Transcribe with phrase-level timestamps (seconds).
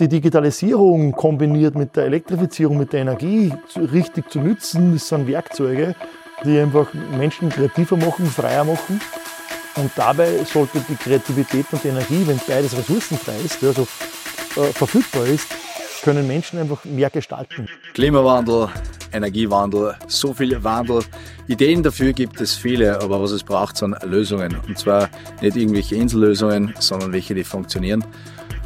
[0.00, 5.94] die Digitalisierung kombiniert mit der Elektrifizierung, mit der Energie richtig zu nützen, das sind Werkzeuge,
[6.44, 9.00] die einfach Menschen kreativer machen, freier machen.
[9.76, 13.82] Und dabei sollte die Kreativität und die Energie, wenn beides ressourcenfrei ist, also
[14.56, 15.46] äh, verfügbar ist,
[16.02, 17.68] können Menschen einfach mehr gestalten.
[17.92, 18.68] Klimawandel,
[19.12, 21.02] Energiewandel, so viel Wandel.
[21.46, 24.56] Ideen dafür gibt es viele, aber was es braucht, sind Lösungen.
[24.66, 25.10] Und zwar
[25.42, 28.02] nicht irgendwelche Insellösungen, sondern welche, die funktionieren.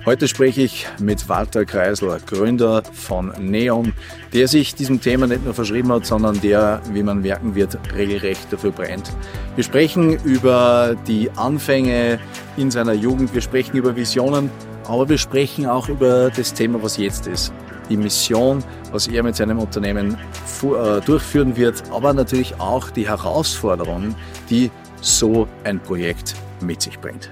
[0.07, 3.95] Heute spreche ich mit Walter Kreisler, Gründer von Neon,
[4.35, 8.53] der sich diesem Thema nicht nur verschrieben hat, sondern der, wie man merken wird, regelrecht
[8.53, 9.11] dafür brennt.
[9.55, 12.19] Wir sprechen über die Anfänge
[12.59, 14.51] in seiner Jugend, wir sprechen über Visionen,
[14.87, 17.51] aber wir sprechen auch über das Thema, was jetzt ist.
[17.89, 20.19] Die Mission, was er mit seinem Unternehmen
[20.63, 24.15] äh, durchführen wird, aber natürlich auch die Herausforderungen,
[24.51, 27.31] die so ein Projekt mit sich bringt.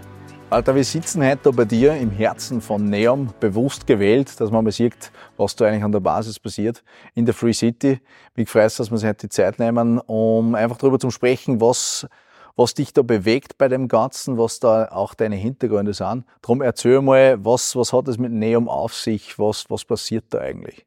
[0.52, 4.70] Alter, wir sitzen heute bei dir im Herzen von Neom, bewusst gewählt, dass man mal
[4.70, 6.84] sieht, was da eigentlich an der Basis passiert
[7.14, 8.02] in der Free City.
[8.34, 12.06] Mich freut dass wir uns heute die Zeit nehmen, um einfach darüber zu sprechen, was,
[12.54, 16.26] was dich da bewegt bei dem Ganzen, was da auch deine Hintergründe sind.
[16.42, 19.38] Drum erzähl mal, was, was hat es mit Neom auf sich?
[19.38, 20.84] Was, was passiert da eigentlich?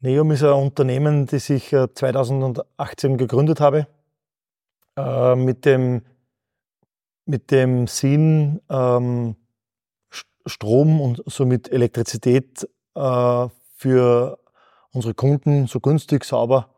[0.00, 3.86] Neom ist ein Unternehmen, das ich 2018 äh, gegründet habe,
[4.98, 6.02] äh, mit dem
[7.30, 9.36] mit dem Sinn, ähm,
[10.46, 14.38] Strom und somit Elektrizität äh, für
[14.92, 16.68] unsere Kunden so günstig, sauber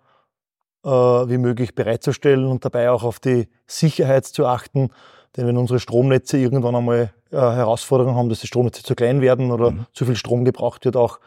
[0.85, 4.91] äh, wie möglich bereitzustellen und dabei auch auf die Sicherheit zu achten.
[5.37, 9.51] Denn wenn unsere Stromnetze irgendwann einmal äh, Herausforderungen haben, dass die Stromnetze zu klein werden
[9.51, 9.87] oder mhm.
[9.95, 11.19] zu viel Strom gebraucht wird, auch,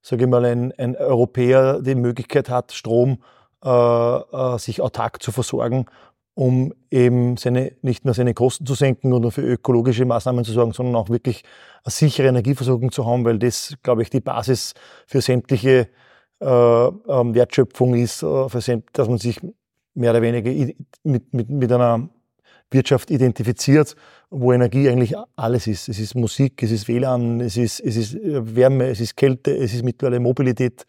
[0.00, 3.18] sage ich mal, ein, ein Europäer die Möglichkeit hat, Strom
[3.62, 5.84] äh, äh, sich autark zu versorgen
[6.34, 10.72] um eben seine, nicht nur seine Kosten zu senken oder für ökologische Maßnahmen zu sorgen,
[10.72, 11.42] sondern auch wirklich
[11.84, 14.74] eine sichere Energieversorgung zu haben, weil das, glaube ich, die Basis
[15.06, 15.88] für sämtliche
[16.40, 19.40] äh, ähm, Wertschöpfung ist, äh, für dass man sich
[19.94, 20.72] mehr oder weniger
[21.02, 22.08] mit, mit, mit einer
[22.70, 23.96] Wirtschaft identifiziert,
[24.30, 25.88] wo Energie eigentlich alles ist.
[25.88, 29.56] Es ist Musik, es ist WLAN, es ist, es ist äh, Wärme, es ist Kälte,
[29.56, 30.86] es ist mittlerweile Mobilität.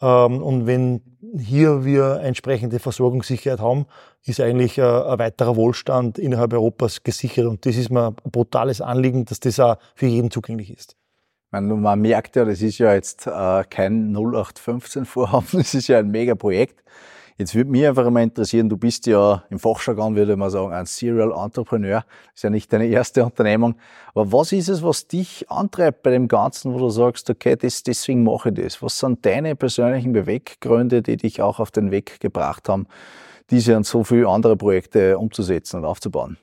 [0.00, 1.00] Ähm, und wenn
[1.38, 3.86] hier wir entsprechende Versorgungssicherheit haben,
[4.26, 7.46] ist eigentlich äh, ein weiterer Wohlstand innerhalb Europas gesichert.
[7.46, 10.96] Und das ist mir ein brutales Anliegen, dass das auch für jeden zugänglich ist.
[11.50, 16.82] Man, merkt ja, das ist ja jetzt äh, kein 0815-Vorhaben, das ist ja ein Mega-Projekt.
[17.36, 20.86] Jetzt würde mich einfach mal interessieren, du bist ja im Fachjargon, würde man sagen, ein
[20.86, 22.00] Serial Entrepreneur.
[22.02, 23.74] Das ist ja nicht deine erste Unternehmung.
[24.14, 27.82] Aber was ist es, was dich antreibt bei dem Ganzen, wo du sagst, okay, das,
[27.82, 28.82] deswegen mache ich das?
[28.82, 32.86] Was sind deine persönlichen Beweggründe, die dich auch auf den Weg gebracht haben,
[33.50, 36.38] diese und so viele andere Projekte umzusetzen und aufzubauen?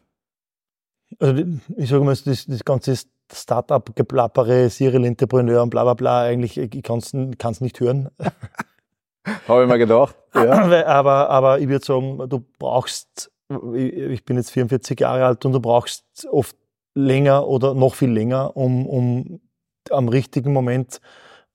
[1.19, 1.43] Also
[1.75, 2.95] ich sage mal, das, das ganze
[3.33, 8.09] Startup-Geplappere, Serial Entrepreneur und bla bla bla, eigentlich, ich kann es nicht hören.
[9.47, 10.15] Habe ich mir gedacht.
[10.33, 10.85] Ja.
[10.85, 13.31] aber, aber ich würde sagen, du brauchst,
[13.73, 16.55] ich bin jetzt 44 Jahre alt und du brauchst oft
[16.93, 19.41] länger oder noch viel länger, um, um
[19.89, 20.99] am richtigen Moment,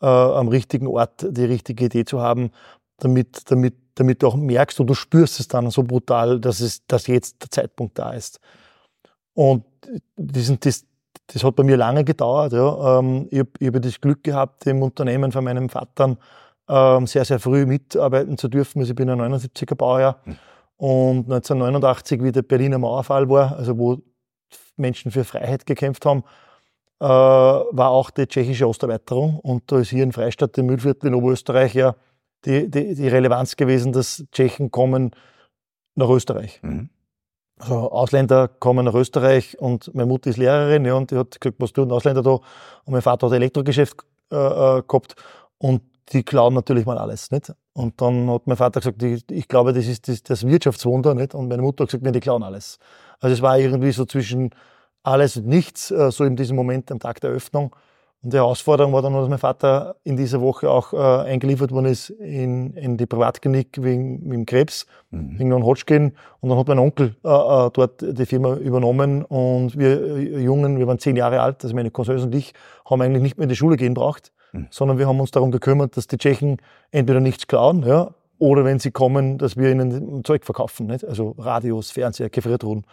[0.01, 2.51] äh, am richtigen Ort die richtige Idee zu haben,
[2.99, 6.87] damit, damit, damit du auch merkst und du spürst es dann so brutal, dass, es,
[6.87, 8.41] dass jetzt der Zeitpunkt da ist.
[9.34, 9.65] Und
[10.17, 10.84] diesen, das,
[11.27, 12.53] das hat bei mir lange gedauert.
[12.53, 12.99] Ja.
[12.99, 16.17] Ähm, ich habe hab das Glück gehabt, im Unternehmen von meinem Vater
[16.69, 18.81] ähm, sehr, sehr früh mitarbeiten zu dürfen.
[18.81, 20.21] Also ich bin ein 79er Baujahr.
[20.25, 20.37] Mhm.
[20.77, 24.03] Und 1989, wie der Berliner Mauerfall war, also wo
[24.77, 26.23] Menschen für Freiheit gekämpft haben,
[27.01, 29.41] äh, war auch die tschechische Osterweiterung.
[29.41, 31.95] Und da ist hier in Freistadt, im Mühlviertel in Oberösterreich, ja
[32.45, 35.11] die, die, die Relevanz gewesen, dass Tschechen kommen
[35.95, 36.61] nach Österreich.
[36.63, 36.91] Mhm.
[37.59, 41.57] Also Ausländer kommen nach Österreich und meine Mutter ist Lehrerin ja, und die hat gesagt,
[41.59, 42.33] was tun Ausländer da?
[42.33, 43.97] Und mein Vater hat ein Elektrogeschäft
[44.31, 45.15] äh, äh gehabt
[45.59, 45.83] und
[46.13, 47.53] die klauen natürlich mal alles, nicht?
[47.73, 51.35] Und dann hat mein Vater gesagt, ich, ich glaube, das ist das, das, Wirtschaftswunder, nicht?
[51.35, 52.79] Und meine Mutter hat gesagt, nee, die klauen alles.
[53.21, 54.51] Also es war irgendwie so zwischen
[55.03, 57.75] alles und nichts, äh, so in diesem Moment am Tag der Öffnung.
[58.26, 61.87] Und die Herausforderung war dann, dass mein Vater in dieser Woche auch äh, eingeliefert worden
[61.87, 65.38] ist in, in die Privatklinik wegen, wegen Krebs, mhm.
[65.38, 66.12] wegen Non-Hodgkin.
[66.40, 69.23] Und dann hat mein Onkel äh, äh, dort die Firma übernommen.
[69.23, 72.52] Und wir äh, Jungen, wir waren zehn Jahre alt, also meine Cousins und ich,
[72.90, 74.67] haben eigentlich nicht mehr in die Schule gehen braucht mhm.
[74.70, 76.56] sondern wir haben uns darum gekümmert, dass die Tschechen
[76.90, 81.05] entweder nichts klauen, ja, oder wenn sie kommen, dass wir ihnen Zeug verkaufen, nicht?
[81.05, 82.84] also Radios, Fernseher, Gefriertruhen.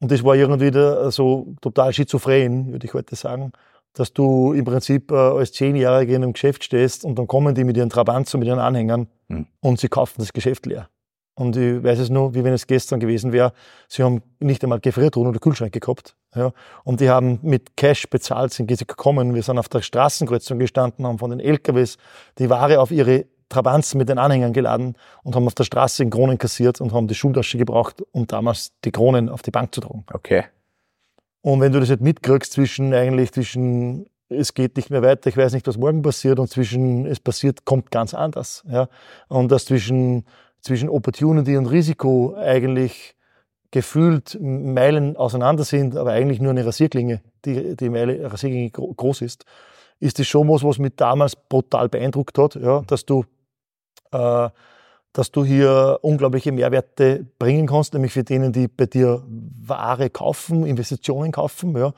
[0.00, 3.52] Und das war irgendwie da so total schizophren, würde ich heute sagen,
[3.94, 7.64] dass du im Prinzip äh, als Zehnjähriger in einem Geschäft stehst und dann kommen die
[7.64, 9.46] mit ihren Trabants und mit ihren Anhängern mhm.
[9.60, 10.88] und sie kaufen das Geschäft leer.
[11.36, 13.52] Und ich weiß es nur, wie wenn es gestern gewesen wäre,
[13.88, 16.14] sie haben nicht einmal Gefriertruhen oder Kühlschränke gehabt.
[16.34, 16.52] Ja.
[16.84, 19.34] Und die haben mit Cash bezahlt, sind gekommen.
[19.34, 21.98] Wir sind auf der Straßenkreuzung gestanden, haben von den LKWs
[22.38, 26.10] die Ware auf ihre Trabanzen mit den Anhängern geladen und haben auf der Straße in
[26.10, 29.80] Kronen kassiert und haben die Schultasche gebraucht, um damals die Kronen auf die Bank zu
[29.80, 30.04] tragen.
[30.12, 30.44] Okay.
[31.44, 35.36] Und wenn du das jetzt mitkriegst zwischen eigentlich zwischen es geht nicht mehr weiter, ich
[35.36, 38.64] weiß nicht, was morgen passiert und zwischen es passiert, kommt ganz anders.
[38.66, 38.88] Ja?
[39.28, 40.24] Und das zwischen,
[40.62, 43.14] zwischen Opportunity und Risiko eigentlich
[43.72, 49.44] gefühlt Meilen auseinander sind, aber eigentlich nur eine Rasierklinge, die, die Meile, Rasierklinge groß ist,
[50.00, 53.26] ist das schon was, was mich damals brutal beeindruckt hat, ja, dass du
[54.12, 54.48] äh,
[55.14, 59.22] dass du hier unglaubliche Mehrwerte bringen kannst, nämlich für denen, die bei dir
[59.64, 61.92] Ware kaufen, Investitionen kaufen, ja, äh,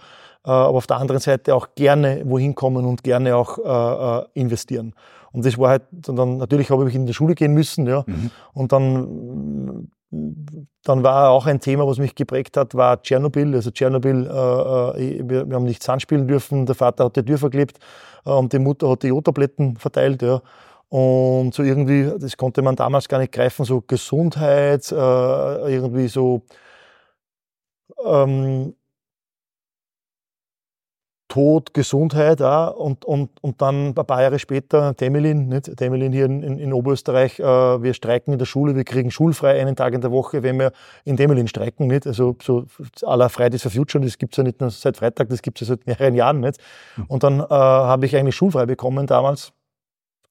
[0.44, 4.94] aber auf der anderen Seite auch gerne wohin kommen und gerne auch äh, äh investieren.
[5.32, 8.30] Und das war halt, dann natürlich habe ich in die Schule gehen müssen, ja, mhm.
[8.52, 9.88] und dann
[10.84, 13.54] dann war auch ein Thema, was mich geprägt hat, war Tschernobyl.
[13.54, 16.64] Also Tschernobyl, äh, äh wir, wir, haben nichts anspielen dürfen.
[16.64, 17.78] Der Vater hat die Tür verklebt
[18.24, 20.22] äh, und die Mutter hat die Jodtabletten verteilt.
[20.22, 20.42] Ja.
[20.88, 26.42] Und so irgendwie, das konnte man damals gar nicht greifen, so Gesundheit, äh, irgendwie so
[28.04, 28.74] ähm,
[31.28, 32.76] Tod, Gesundheit auch.
[32.76, 35.76] Und, und, und dann ein paar Jahre später Temelin, nicht?
[35.76, 37.42] Temelin hier in, in, in Oberösterreich, äh,
[37.82, 40.72] wir streiken in der Schule, wir kriegen schulfrei einen Tag in der Woche, wenn wir
[41.04, 41.88] in Temelin streiken.
[41.88, 42.06] Nicht?
[42.06, 42.66] Also so
[43.02, 45.84] aller Fridays for Future, das gibt's ja nicht nur seit Freitag, das gibt's ja seit
[45.86, 46.40] mehreren Jahren.
[46.40, 46.60] Nicht?
[46.94, 47.04] Hm.
[47.08, 49.52] Und dann äh, habe ich eigentlich schulfrei bekommen damals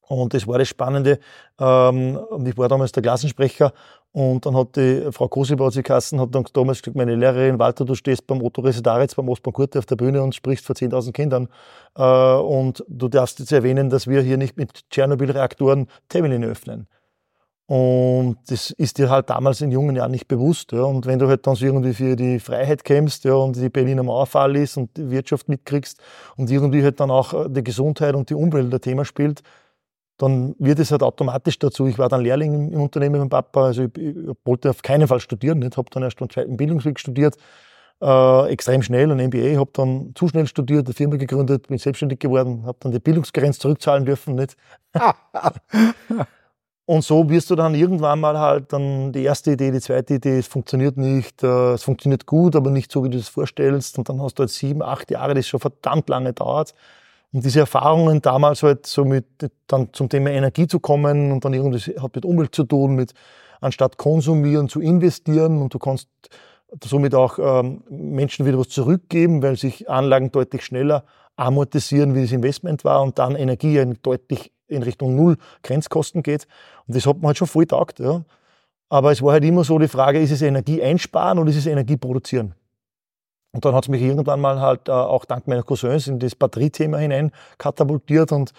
[0.08, 1.18] und das war das Spannende.
[1.58, 3.72] Ähm, und ich war damals der Klassensprecher.
[4.12, 7.84] Und dann hat die Frau Kosiba, sie Kassen, hat dann damals gesagt, meine Lehrerin, Walter,
[7.84, 11.48] du stehst beim Otto beim Ostbahn Kurte auf der Bühne und sprichst vor 10.000 Kindern.
[11.96, 16.88] Äh, und du darfst jetzt erwähnen, dass wir hier nicht mit Tschernobyl-Reaktoren Temelin öffnen.
[17.66, 20.70] Und das ist dir halt damals in jungen Jahren nicht bewusst.
[20.70, 20.84] Ja.
[20.84, 24.04] Und wenn du halt dann so irgendwie für die Freiheit kämpfst ja, und die Berliner
[24.04, 26.00] Mauerfall ist und die Wirtschaft mitkriegst
[26.36, 29.42] und irgendwie halt dann auch die Gesundheit und die Umwelt ein Thema spielt,
[30.18, 31.86] dann wird es halt automatisch dazu.
[31.86, 35.06] Ich war dann Lehrling im, im Unternehmen mit Papa, also ich, ich, wollte auf keinen
[35.08, 37.36] Fall studieren, nicht, habe dann erst einen zweiten Bildungsweg studiert,
[38.02, 42.18] äh, extrem schnell, ein MBA, habe dann zu schnell studiert, eine Firma gegründet, bin selbstständig
[42.18, 44.56] geworden, habe dann die Bildungsgrenze zurückzahlen dürfen, nicht.
[46.88, 50.38] Und so wirst du dann irgendwann mal halt dann die erste Idee, die zweite Idee,
[50.38, 53.98] es funktioniert nicht, äh, es funktioniert gut, aber nicht so, wie du es vorstellst.
[53.98, 56.74] Und dann hast du halt sieben, acht Jahre, das schon verdammt lange dauert.
[57.32, 59.26] Und diese Erfahrungen damals halt so mit
[59.66, 63.12] dann zum Thema Energie zu kommen und dann irgendwie hat mit Umwelt zu tun, mit
[63.60, 66.08] anstatt konsumieren zu investieren und du kannst
[66.84, 71.04] somit auch ähm, Menschen wieder was zurückgeben, weil sich Anlagen deutlich schneller
[71.36, 76.46] amortisieren, wie das Investment war und dann Energie deutlich in Richtung Null Grenzkosten geht.
[76.86, 78.00] Und das hat man halt schon voll taugt.
[78.00, 78.24] Ja.
[78.88, 81.66] Aber es war halt immer so die Frage, ist es Energie einsparen oder ist es
[81.66, 82.54] Energie produzieren?
[83.52, 86.34] Und dann hat es mich irgendwann mal halt äh, auch dank meiner Cousins in das
[86.34, 88.52] Batteriethema hinein katapultiert und,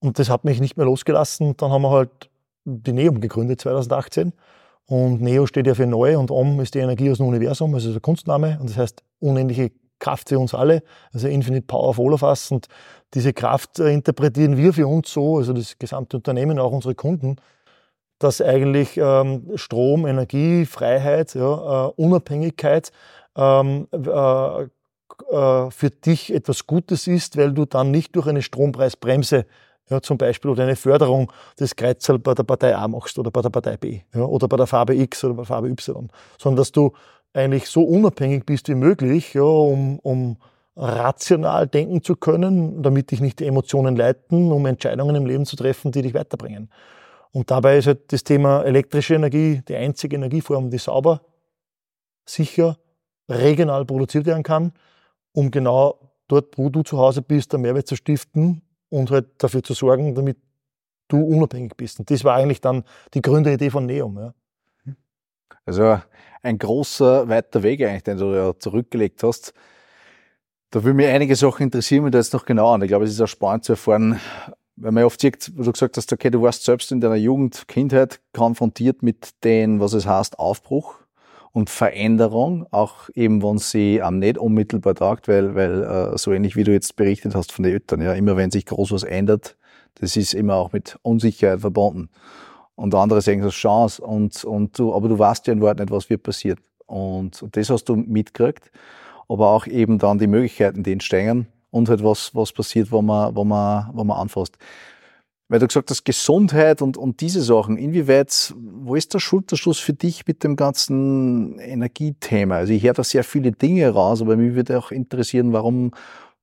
[0.00, 1.56] und das hat mich nicht mehr losgelassen.
[1.56, 2.30] Dann haben wir halt
[2.64, 4.32] die Neum gegründet 2018.
[4.86, 7.90] Und Neo steht ja für neu und Om ist die Energie aus dem Universum, also
[7.90, 8.58] der Kunstname.
[8.60, 10.82] Und das heißt unendliche Kraft für uns alle,
[11.12, 12.50] also Infinite Power of all of us.
[12.50, 12.68] Und
[13.14, 17.36] diese Kraft äh, interpretieren wir für uns so, also das gesamte Unternehmen, auch unsere Kunden,
[18.18, 22.92] dass eigentlich ähm, Strom, Energie, Freiheit, ja, äh, Unabhängigkeit
[23.36, 24.62] ähm, äh,
[25.30, 29.46] äh, für dich etwas Gutes ist, weil du dann nicht durch eine Strompreisbremse
[29.88, 33.40] ja, zum Beispiel oder eine Förderung des Kreuzel bei der Partei A machst oder bei
[33.40, 36.56] der Partei B ja, oder bei der Farbe X oder bei der Farbe Y, sondern
[36.56, 36.92] dass du
[37.32, 40.38] eigentlich so unabhängig bist wie möglich, ja, um, um
[40.76, 45.56] rational denken zu können, damit dich nicht die Emotionen leiten, um Entscheidungen im Leben zu
[45.56, 46.70] treffen, die dich weiterbringen.
[47.32, 51.22] Und dabei ist halt das Thema elektrische Energie die einzige Energieform, die sauber,
[52.24, 52.76] sicher
[53.28, 54.72] regional produziert werden kann,
[55.32, 59.62] um genau dort, wo du zu Hause bist, einen Mehrwert zu stiften und halt dafür
[59.62, 60.38] zu sorgen, damit
[61.08, 61.98] du unabhängig bist.
[61.98, 64.18] Und das war eigentlich dann die Gründeridee von Neum.
[64.18, 64.34] Ja.
[65.64, 66.00] Also
[66.42, 69.52] ein großer, weiter Weg eigentlich, den du ja zurückgelegt hast.
[70.70, 72.82] Da würde mich einige Sachen interessieren, wenn du jetzt noch genau an.
[72.82, 74.20] Ich glaube, es ist auch spannend zu erfahren,
[74.76, 77.66] weil man oft sieht, wo du gesagt hast, okay, du warst selbst in deiner Jugend,
[77.68, 81.05] Kindheit konfrontiert mit dem, was es heißt, Aufbruch
[81.56, 86.54] und Veränderung, auch eben wenn sie am nicht unmittelbar tagt, weil, weil äh, so ähnlich
[86.54, 89.56] wie du jetzt berichtet hast von den Eltern, ja, immer wenn sich groß was ändert,
[89.94, 92.10] das ist immer auch mit Unsicherheit verbunden.
[92.74, 95.90] Und andere sehen das Chance und, und du, aber du weißt ja in Wahrheit nicht,
[95.90, 96.58] was wird passiert.
[96.84, 98.70] Und, und das hast du mitgekriegt,
[99.26, 103.34] aber auch eben dann die Möglichkeiten, die entstehen und halt was, was passiert, wo man,
[103.34, 104.58] wo man, wo man anfasst.
[105.48, 109.92] Weil du gesagt hast, Gesundheit und, und diese Sachen, inwieweit, wo ist der Schulterschluss für
[109.92, 112.56] dich mit dem ganzen Energiethema?
[112.56, 115.92] Also ich höre da sehr viele Dinge raus, aber mich würde auch interessieren, warum,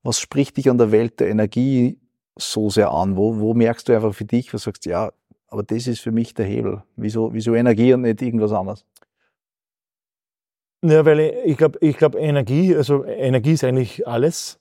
[0.04, 2.00] was spricht dich an der Welt der Energie
[2.38, 3.18] so sehr an?
[3.18, 5.12] Wo, wo merkst du einfach für dich, was sagst, ja,
[5.48, 6.84] aber das ist für mich der Hebel.
[6.96, 8.86] Wieso, wieso Energie und nicht irgendwas anderes?
[10.82, 14.60] Ja, weil ich, glaube, ich glaub, Energie, also Energie ist eigentlich alles.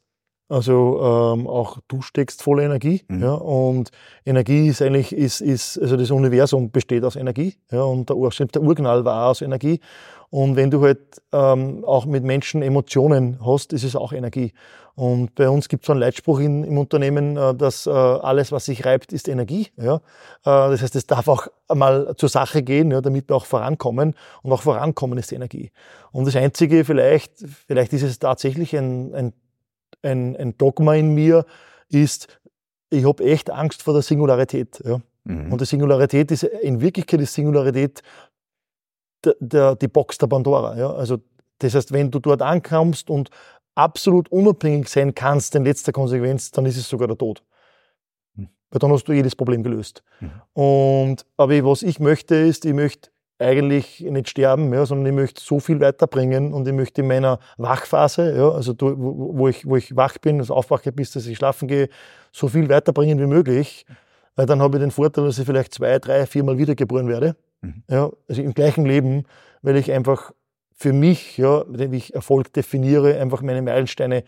[0.53, 1.01] Also
[1.35, 3.03] ähm, auch du steckst voller Energie.
[3.09, 3.23] Mhm.
[3.23, 3.91] Ja, und
[4.27, 7.55] Energie ist eigentlich, ist, ist, also das Universum besteht aus Energie.
[7.71, 9.81] Ja, und der, Ur, der Urknall war aus Energie.
[10.29, 14.53] Und wenn du halt ähm, auch mit Menschen Emotionen hast, ist es auch Energie.
[14.95, 18.53] Und bei uns gibt es so einen Leitspruch in, im Unternehmen, äh, dass äh, alles,
[18.53, 19.69] was sich reibt, ist Energie.
[19.79, 19.97] Ja?
[19.97, 20.01] Äh,
[20.45, 24.15] das heißt, es darf auch mal zur Sache gehen, ja, damit wir auch vorankommen.
[24.43, 25.71] Und auch vorankommen ist Energie.
[26.13, 27.33] Und das Einzige, vielleicht,
[27.67, 29.33] vielleicht ist es tatsächlich ein, ein
[30.03, 31.45] ein, ein Dogma in mir
[31.89, 32.41] ist,
[32.91, 34.83] ich habe echt Angst vor der Singularität.
[34.85, 35.01] Ja.
[35.25, 35.53] Mhm.
[35.53, 38.03] Und die Singularität ist, in Wirklichkeit ist Singularität
[39.25, 40.77] der, der, die Box der Pandora.
[40.77, 40.93] Ja.
[40.93, 41.19] Also,
[41.59, 43.31] das heißt, wenn du dort ankommst und
[43.75, 47.43] absolut unabhängig sein kannst in letzter Konsequenz, dann ist es sogar der Tod.
[48.35, 48.49] Mhm.
[48.71, 50.03] Weil dann hast du jedes Problem gelöst.
[50.21, 50.31] Mhm.
[50.53, 53.11] Und, aber was ich möchte, ist, ich möchte
[53.43, 57.39] eigentlich nicht sterben, ja, sondern ich möchte so viel weiterbringen und ich möchte in meiner
[57.59, 61.69] Wachphase, ja, also wo, ich, wo ich wach bin, also aufwache bis dass ich schlafen
[61.69, 61.89] gehe,
[62.33, 63.87] so viel weiterbringen wie möglich.
[64.35, 67.37] Weil dann habe ich den Vorteil, dass ich vielleicht zwei, drei, viermal wiedergeboren werde.
[67.61, 67.83] Mhm.
[67.89, 69.25] Ja, also im gleichen Leben,
[69.61, 70.33] weil ich einfach
[70.75, 74.25] für mich, ja, wenn ich Erfolg definiere, einfach meine Meilensteine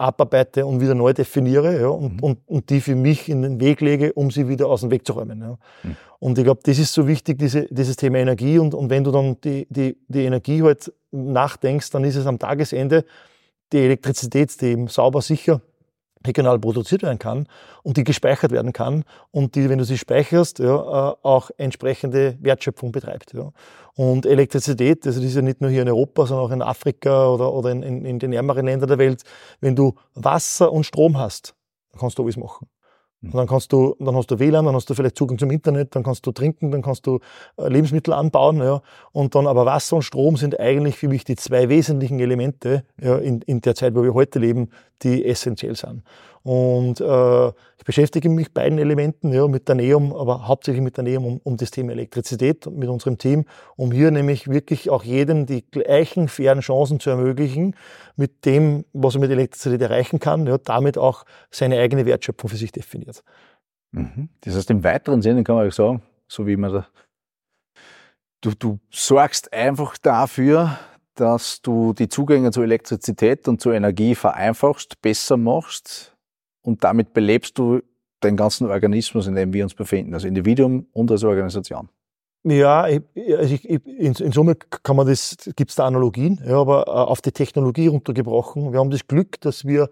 [0.00, 2.20] abarbeite und wieder neu definiere ja, und, mhm.
[2.20, 5.06] und, und die für mich in den Weg lege, um sie wieder aus dem Weg
[5.06, 5.40] zu räumen.
[5.40, 5.58] Ja.
[5.82, 5.96] Mhm.
[6.18, 8.58] Und ich glaube, das ist so wichtig, diese, dieses Thema Energie.
[8.58, 12.38] Und, und wenn du dann die, die, die Energie halt nachdenkst, dann ist es am
[12.38, 13.04] Tagesende
[13.72, 15.60] die Elektrizität, die eben sauber, sicher
[16.26, 17.46] regional produziert werden kann
[17.82, 22.36] und die gespeichert werden kann und die, wenn du sie speicherst, ja, äh, auch entsprechende
[22.40, 23.32] Wertschöpfung betreibt.
[23.32, 23.52] Ja.
[23.94, 27.28] Und Elektrizität, also das ist ja nicht nur hier in Europa, sondern auch in Afrika
[27.28, 29.22] oder, oder in, in, in den ärmeren Ländern der Welt,
[29.60, 31.54] wenn du Wasser und Strom hast,
[31.98, 32.68] kannst du alles machen.
[33.22, 35.94] Und dann kannst du, dann hast du WLAN, dann hast du vielleicht Zugang zum Internet,
[35.94, 37.20] dann kannst du trinken, dann kannst du
[37.58, 38.80] äh, Lebensmittel anbauen, ja.
[39.12, 43.18] Und dann aber Wasser und Strom sind eigentlich für mich die zwei wesentlichen Elemente, ja,
[43.18, 44.70] in, in der Zeit, wo wir heute leben,
[45.02, 46.02] die essentiell sind.
[46.42, 51.04] Und äh, ich beschäftige mich beiden Elementen, ja, mit der Neum, aber hauptsächlich mit der
[51.04, 53.44] Neum um, um das Thema Elektrizität mit unserem Team,
[53.76, 57.76] um hier nämlich wirklich auch jedem die gleichen fairen Chancen zu ermöglichen,
[58.16, 62.56] mit dem, was er mit Elektrizität erreichen kann, ja, damit auch seine eigene Wertschöpfung für
[62.56, 63.22] sich definiert.
[63.92, 64.30] Mhm.
[64.40, 66.86] Das heißt, im weiteren Sinne kann man auch sagen, so wie man da,
[68.40, 70.78] du, du sorgst einfach dafür,
[71.14, 76.09] dass du die Zugänge zur Elektrizität und zur Energie vereinfachst, besser machst,
[76.62, 77.80] und damit belebst du
[78.22, 81.88] den ganzen Organismus, in dem wir uns befinden, also Individuum und als Organisation.
[82.42, 83.02] Ja, ich,
[83.36, 86.90] also ich, in, in, Summe kann man das, gibt es da Analogien, ja, aber äh,
[86.90, 88.72] auf die Technologie runtergebrochen.
[88.72, 89.90] Wir haben das Glück, dass wir,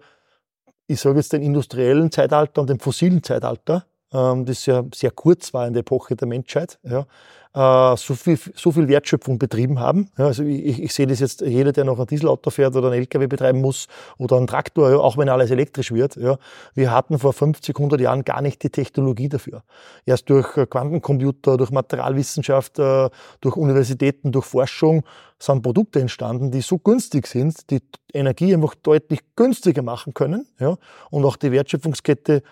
[0.87, 5.53] ich sage jetzt den industriellen Zeitalter und dem fossilen Zeitalter, ähm, das ja sehr kurz
[5.53, 7.05] war in der Epoche der Menschheit, ja,
[7.53, 10.09] äh, so, viel, so viel Wertschöpfung betrieben haben.
[10.17, 12.99] Ja, also ich, ich sehe das jetzt, jeder, der noch ein Dieselauto fährt oder ein
[12.99, 13.87] LKW betreiben muss
[14.17, 16.15] oder einen Traktor, ja, auch wenn alles elektrisch wird.
[16.15, 16.37] Ja,
[16.75, 19.63] wir hatten vor 50, 100 Jahren gar nicht die Technologie dafür.
[20.05, 23.09] Erst durch äh, Quantencomputer, durch Materialwissenschaft, äh,
[23.41, 25.03] durch Universitäten, durch Forschung
[25.39, 27.81] sind Produkte entstanden, die so günstig sind, die
[28.13, 30.77] Energie einfach deutlich günstiger machen können ja,
[31.09, 32.43] und auch die Wertschöpfungskette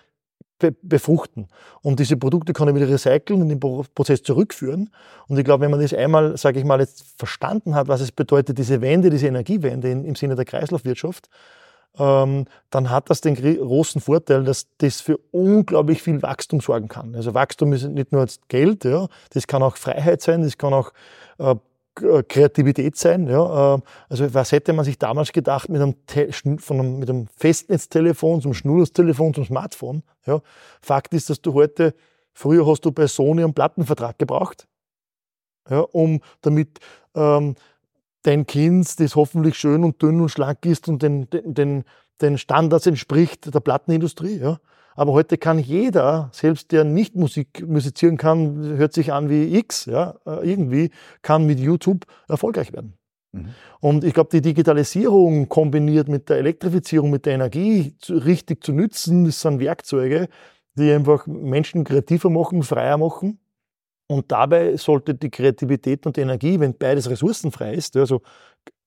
[0.60, 1.48] be befruchten.
[1.82, 4.90] Und diese Produkte kann ich wieder recyceln und den Prozess zurückführen.
[5.28, 8.12] Und ich glaube, wenn man das einmal, sage ich mal, jetzt verstanden hat, was es
[8.12, 11.30] bedeutet, diese Wende, diese Energiewende im Sinne der Kreislaufwirtschaft,
[12.00, 17.16] ähm, dann hat das den großen Vorteil, dass das für unglaublich viel Wachstum sorgen kann.
[17.16, 20.92] Also Wachstum ist nicht nur Geld, ja, das kann auch Freiheit sein, das kann auch
[21.40, 21.56] äh,
[22.28, 23.28] Kreativität sein.
[23.28, 23.76] Ja.
[23.76, 25.96] Ähm, also was hätte man sich damals gedacht mit einem,
[26.60, 30.04] von einem, mit einem Festnetztelefon zum Schnurlostelefon zum Smartphone?
[30.26, 30.42] Ja.
[30.82, 31.94] Fakt ist, dass du heute,
[32.34, 34.68] früher hast du bei Sony einen Plattenvertrag gebraucht,
[35.70, 36.80] ja, um damit
[37.16, 37.56] ähm,
[38.24, 41.84] dein Kind, das hoffentlich schön und dünn und schlank ist und den, den,
[42.22, 44.60] den Standards entspricht der Plattenindustrie, ja,
[44.98, 49.86] aber heute kann jeder, selbst der nicht Musik musizieren kann, hört sich an wie X,
[49.86, 50.90] ja, äh, irgendwie,
[51.22, 52.98] kann mit YouTube erfolgreich werden.
[53.32, 53.50] Mhm.
[53.80, 59.26] Und ich glaube, die Digitalisierung kombiniert mit der Elektrifizierung, mit der Energie richtig zu nützen,
[59.26, 60.30] das sind Werkzeuge,
[60.74, 63.40] die einfach Menschen kreativer machen, freier machen.
[64.08, 68.24] Und dabei sollte die Kreativität und die Energie, wenn beides ressourcenfrei ist, also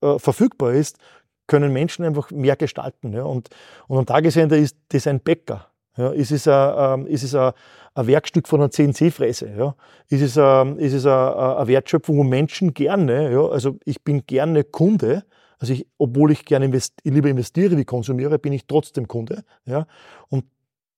[0.00, 0.98] äh, verfügbar ist,
[1.46, 3.12] können Menschen einfach mehr gestalten.
[3.12, 3.22] Ja.
[3.22, 3.48] Und,
[3.86, 7.52] und am Tagesende ist das ein Bäcker Ja, ist es ein, ähm, ist es ein,
[7.94, 9.52] ein Werkstück von einer CNC-Fräse?
[9.56, 9.74] Ja?
[10.08, 13.46] Ist es, ein, ist es eine, eine Wertschöpfung, wo Menschen gerne, ja?
[13.48, 15.24] also ich bin gerne Kunde,
[15.58, 19.44] also ich, obwohl ich gerne invest, lieber investiere wie konsumiere, bin ich trotzdem Kunde.
[19.66, 19.86] Ja?
[20.28, 20.44] Und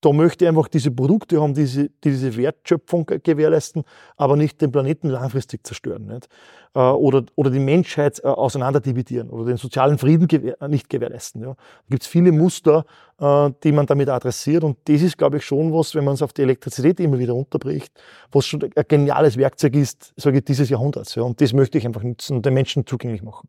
[0.02, 3.84] da möchte ich einfach diese Produkte haben, die diese, die diese Wertschöpfung gewährleisten,
[4.16, 6.06] aber nicht den Planeten langfristig zerstören.
[6.06, 6.28] Nicht?
[6.74, 11.40] Äh, oder, oder die Menschheit äh, auseinanderdividieren oder den sozialen Frieden gewähr, nicht gewährleisten.
[11.42, 11.54] Ja?
[11.54, 11.54] Da
[11.88, 12.84] gibt es viele Muster,
[13.20, 14.64] äh, die man damit adressiert.
[14.64, 17.36] Und das ist, glaube ich, schon was, wenn man es auf die Elektrizität immer wieder
[17.36, 17.92] unterbricht,
[18.32, 21.14] was schon ein geniales Werkzeug ist, sage ich, dieses Jahrhunderts.
[21.14, 21.22] Ja?
[21.22, 23.48] Und das möchte ich einfach nutzen und den Menschen zugänglich machen.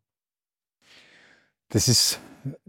[1.69, 2.19] Das ist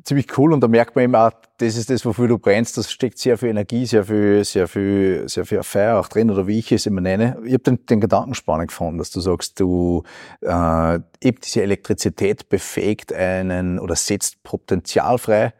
[0.04, 2.90] ziemlich cool und da merkt man eben auch, das ist das, wofür du brennst, das
[2.90, 6.58] steckt sehr viel Energie, sehr viel, sehr viel, sehr viel Feuer auch drin oder wie
[6.58, 7.38] ich es immer nenne.
[7.44, 10.02] Ich habe den, den Gedanken spannend gefunden, dass du sagst, du
[10.42, 15.52] äh, eben diese Elektrizität befähigt einen oder setzt Potenzial frei,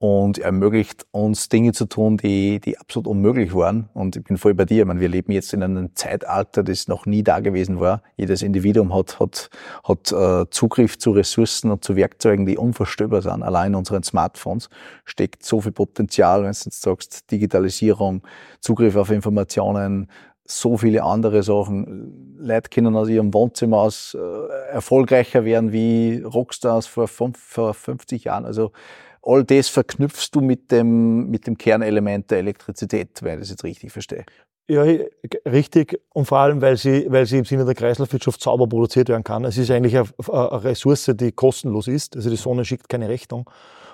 [0.00, 3.90] und ermöglicht uns Dinge zu tun, die, die absolut unmöglich waren.
[3.92, 4.80] Und ich bin voll bei dir.
[4.80, 8.02] Ich meine, wir leben jetzt in einem Zeitalter, das noch nie da gewesen war.
[8.16, 9.50] Jedes Individuum hat, hat,
[9.84, 13.42] hat äh, Zugriff zu Ressourcen und zu Werkzeugen, die unvorstellbar sind.
[13.42, 14.70] Allein in unseren Smartphones
[15.04, 18.22] steckt so viel Potenzial, wenn du jetzt sagst, Digitalisierung,
[18.60, 20.08] Zugriff auf Informationen,
[20.46, 22.38] so viele andere Sachen.
[22.38, 28.24] Leute können aus ihrem Wohnzimmer aus äh, erfolgreicher werden wie Rockstars vor, fünf, vor 50
[28.24, 28.46] Jahren.
[28.46, 28.72] Also
[29.22, 33.64] all das verknüpfst du mit dem, mit dem Kernelement der Elektrizität, wenn ich das jetzt
[33.64, 34.24] richtig verstehe.
[34.68, 34.84] Ja,
[35.46, 36.00] richtig.
[36.14, 39.44] Und vor allem, weil sie, weil sie im Sinne der Kreislaufwirtschaft sauber produziert werden kann.
[39.44, 42.14] Es ist eigentlich eine, eine Ressource, die kostenlos ist.
[42.14, 43.50] Also die Sonne schickt keine Rechnung.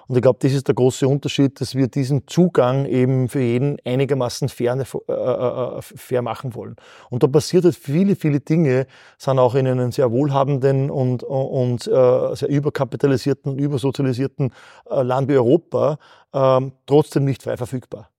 [0.09, 3.77] Und ich glaube, das ist der große Unterschied, dass wir diesen Zugang eben für jeden
[3.85, 6.77] einigermaßen fair, äh, äh, fair machen wollen.
[7.11, 8.87] Und da passiert halt viele, viele Dinge,
[9.19, 14.53] sind auch in einem sehr wohlhabenden und, und äh, sehr überkapitalisierten und übersozialisierten
[14.89, 15.99] äh, Land wie Europa
[16.33, 18.11] äh, trotzdem nicht frei verfügbar.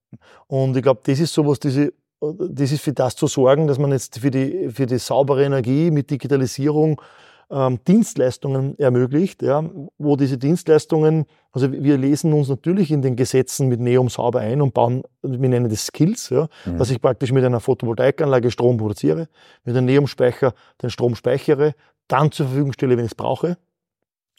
[0.47, 3.91] Und ich glaube, das ist sowas, diese das ist für das zu sorgen, dass man
[3.91, 6.99] jetzt für die, für die saubere Energie mit Digitalisierung
[7.49, 9.63] ähm, Dienstleistungen ermöglicht, ja,
[9.97, 14.61] wo diese Dienstleistungen, also wir lesen uns natürlich in den Gesetzen mit Neum sauber ein
[14.61, 16.77] und bauen, wir nennen das Skills, ja, mhm.
[16.77, 19.29] dass ich praktisch mit einer Photovoltaikanlage Strom produziere,
[19.63, 21.73] mit einem Neumspeicher den Strom speichere,
[22.07, 23.57] dann zur Verfügung stelle, wenn ich es brauche,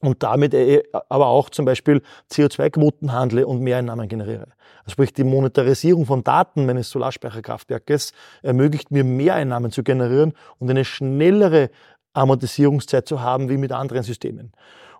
[0.00, 4.48] und damit äh, aber auch zum Beispiel CO2-Quoten handle und Mehreinnahmen generiere.
[4.84, 10.84] Also sprich, die Monetarisierung von Daten meines Solarspeicherkraftwerkes ermöglicht mir Mehreinnahmen zu generieren und eine
[10.84, 11.70] schnellere
[12.12, 14.52] Amortisierungszeit zu haben wie mit anderen Systemen.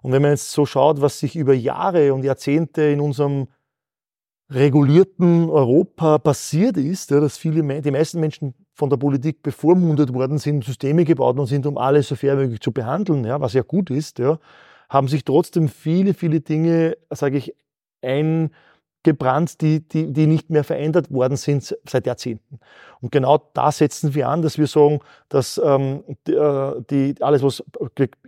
[0.03, 3.49] Und wenn man jetzt so schaut, was sich über Jahre und Jahrzehnte in unserem
[4.51, 10.39] regulierten Europa passiert ist, ja, dass viele, die meisten Menschen von der Politik bevormundet worden
[10.39, 13.63] sind, Systeme gebaut worden sind, um alles so fair möglich zu behandeln, ja, was ja
[13.63, 14.39] gut ist, ja,
[14.89, 17.55] haben sich trotzdem viele, viele Dinge, sage ich,
[18.01, 18.51] ein,
[19.09, 22.61] gebrannt, die, die, die nicht mehr verändert worden sind seit Jahrzehnten.
[23.01, 27.65] Und genau da setzen wir an, dass wir sagen, dass ähm, äh, die, alles, was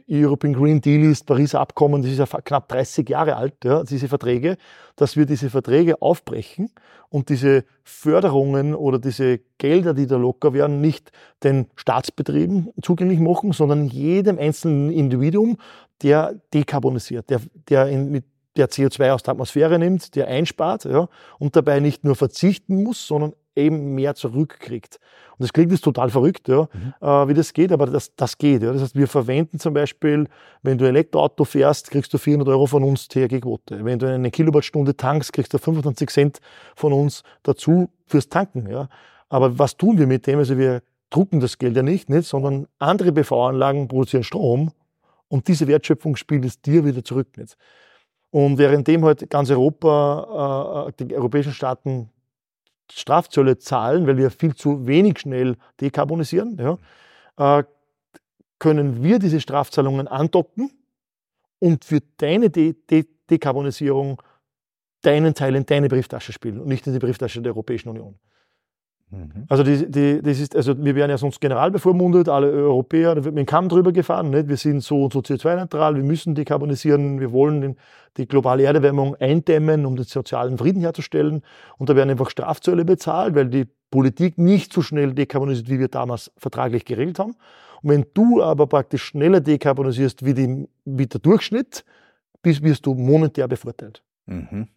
[0.09, 4.09] European Green Deal ist, Pariser Abkommen, das ist ja knapp 30 Jahre alt, ja, diese
[4.09, 4.57] Verträge,
[4.97, 6.71] dass wir diese Verträge aufbrechen
[7.11, 11.13] und diese Förderungen oder diese Gelder, die da locker werden, nicht
[11.43, 15.59] den Staatsbetrieben zugänglich machen, sondern jedem einzelnen Individuum,
[16.03, 18.25] der dekarbonisiert, der, der in, mit
[18.57, 21.09] der CO2 aus der Atmosphäre nimmt, der einspart ja,
[21.39, 24.99] und dabei nicht nur verzichten muss, sondern eben mehr zurückkriegt.
[25.33, 26.95] Und das klingt jetzt total verrückt, ja, mhm.
[27.01, 28.63] äh, wie das geht, aber das, das geht.
[28.63, 28.73] Ja.
[28.73, 30.29] Das heißt, wir verwenden zum Beispiel,
[30.63, 33.85] wenn du ein Elektroauto fährst, kriegst du 400 Euro von uns THG-Quote.
[33.85, 36.41] Wenn du eine Kilowattstunde tankst, kriegst du 25 Cent
[36.77, 38.69] von uns dazu fürs Tanken.
[38.69, 38.89] Ja.
[39.29, 40.39] Aber was tun wir mit dem?
[40.39, 44.73] Also wir drucken das Geld ja nicht, nicht sondern andere BV-Anlagen produzieren Strom
[45.29, 47.37] und diese Wertschöpfung spielt es dir wieder zurück.
[47.37, 47.57] Nicht?
[48.31, 52.11] Und währenddem halt ganz Europa, äh, die europäischen Staaten
[52.93, 57.65] Strafzölle zahlen, weil wir viel zu wenig schnell dekarbonisieren, ja, äh,
[58.59, 60.71] können wir diese Strafzahlungen andocken
[61.59, 64.21] und für deine De De Dekarbonisierung
[65.03, 68.19] deinen Teil in deine Brieftasche spielen und nicht in die Brieftasche der Europäischen Union.
[69.11, 69.45] Mhm.
[69.49, 73.25] Also, die, die, das ist, also wir werden ja sonst general bevormundet, alle Europäer, da
[73.25, 74.31] wird mit dem Kamm drüber gefahren.
[74.31, 74.49] Nicht?
[74.49, 77.77] Wir sind so und so CO2-neutral, wir müssen dekarbonisieren, wir wollen den,
[78.17, 81.43] die globale Erderwärmung eindämmen, um den sozialen Frieden herzustellen.
[81.79, 85.89] Und da werden einfach Strafzölle bezahlt, weil die Politik nicht so schnell dekarbonisiert, wie wir
[85.89, 87.35] damals vertraglich geregelt haben.
[87.83, 91.85] Und wenn du aber praktisch schneller dekarbonisierst wie, die, wie der Durchschnitt,
[92.43, 94.03] bist, wirst du monetär bevorteilt.
[94.27, 94.69] Mhm.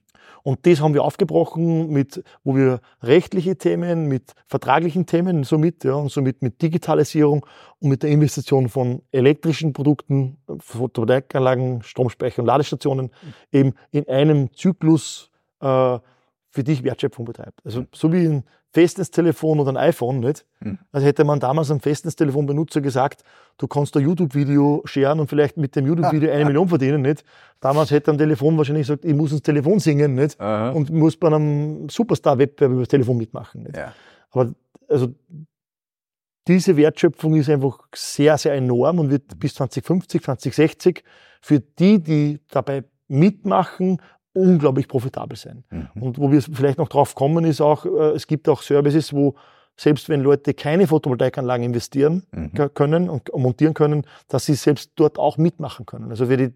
[0.43, 5.93] Und das haben wir aufgebrochen mit, wo wir rechtliche Themen, mit vertraglichen Themen somit, ja,
[5.93, 7.45] und somit mit Digitalisierung
[7.79, 13.09] und mit der Investition von elektrischen Produkten, Photovoltaikanlagen, Stromspeicher und Ladestationen
[13.53, 15.99] eben in einem Zyklus äh,
[16.53, 17.65] für dich Wertschöpfung betreibt.
[17.65, 20.45] Also so wie ein Festnetztelefon oder ein iPhone, nicht?
[20.59, 20.77] Mhm.
[20.91, 23.23] Also hätte man damals einem Festnetztelefonbenutzer gesagt,
[23.57, 27.25] du kannst ein YouTube-Video scheren und vielleicht mit dem YouTube-Video eine Million verdienen, nicht?
[27.59, 30.39] Damals hätte am Telefon wahrscheinlich gesagt, ich muss ins Telefon singen, nicht?
[30.39, 30.69] Aha.
[30.69, 33.75] Und muss bei einem Superstar-Wettbewerb über das Telefon mitmachen, nicht?
[33.75, 33.91] Ja.
[34.29, 34.53] Aber
[34.87, 35.07] also
[36.47, 41.03] diese Wertschöpfung ist einfach sehr, sehr enorm und wird bis 2050, 2060
[41.41, 43.99] für die, die dabei mitmachen,
[44.33, 45.63] unglaublich profitabel sein.
[45.69, 46.01] Mhm.
[46.01, 49.35] Und wo wir vielleicht noch drauf kommen, ist auch, äh, es gibt auch Services, wo
[49.75, 52.51] selbst wenn Leute keine Photovoltaikanlagen investieren mhm.
[52.73, 56.11] können und montieren können, dass sie selbst dort auch mitmachen können.
[56.11, 56.53] Also die,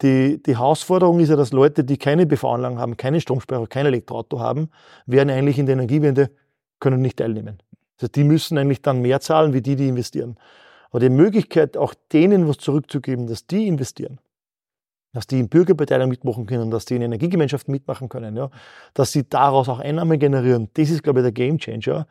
[0.00, 4.40] die, die Herausforderung ist ja, dass Leute, die keine PV-Anlagen haben, keine Stromspeicher, kein Elektroauto
[4.40, 4.70] haben,
[5.06, 6.30] werden eigentlich in der Energiewende,
[6.80, 7.58] können nicht teilnehmen.
[7.96, 10.36] Also die müssen eigentlich dann mehr zahlen, wie die, die investieren.
[10.90, 14.18] Aber die Möglichkeit, auch denen was zurückzugeben, dass die investieren,
[15.12, 18.50] dass die in Bürgerbeteiligung mitmachen können, dass die in Energiegemeinschaften mitmachen können, ja,
[18.94, 20.68] dass sie daraus auch Einnahmen generieren.
[20.74, 22.06] Das ist, glaube ich, der Gamechanger,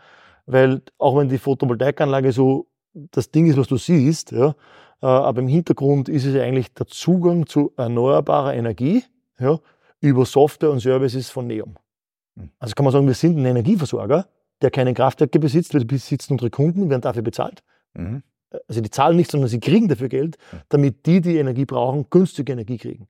[0.46, 4.56] weil auch wenn die Photovoltaikanlage so das Ding ist, was du siehst, ja,
[5.02, 9.04] äh, aber im Hintergrund ist es eigentlich der Zugang zu erneuerbarer Energie
[9.40, 9.60] ja,
[10.00, 11.76] über Software und Services von Neom.
[12.36, 12.50] Hm.
[12.58, 14.28] Also kann man sagen, wir sind ein Energieversorger,
[14.62, 17.62] der keine Kraftwerke besitzt, wir besitzen unsere Kunden, werden dafür bezahlt.
[17.94, 18.24] Mhm
[18.68, 20.38] also die zahlen nicht, sondern sie kriegen dafür Geld,
[20.70, 23.08] damit die, die Energie brauchen, günstige Energie kriegen.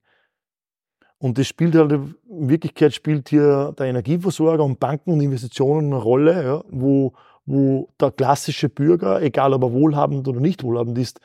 [1.18, 2.14] Und das spielt halt, in
[2.48, 7.12] Wirklichkeit spielt hier der Energieversorger und Banken und Investitionen eine Rolle, ja, wo,
[7.44, 11.20] wo der klassische Bürger, egal ob er wohlhabend oder nicht wohlhabend ist,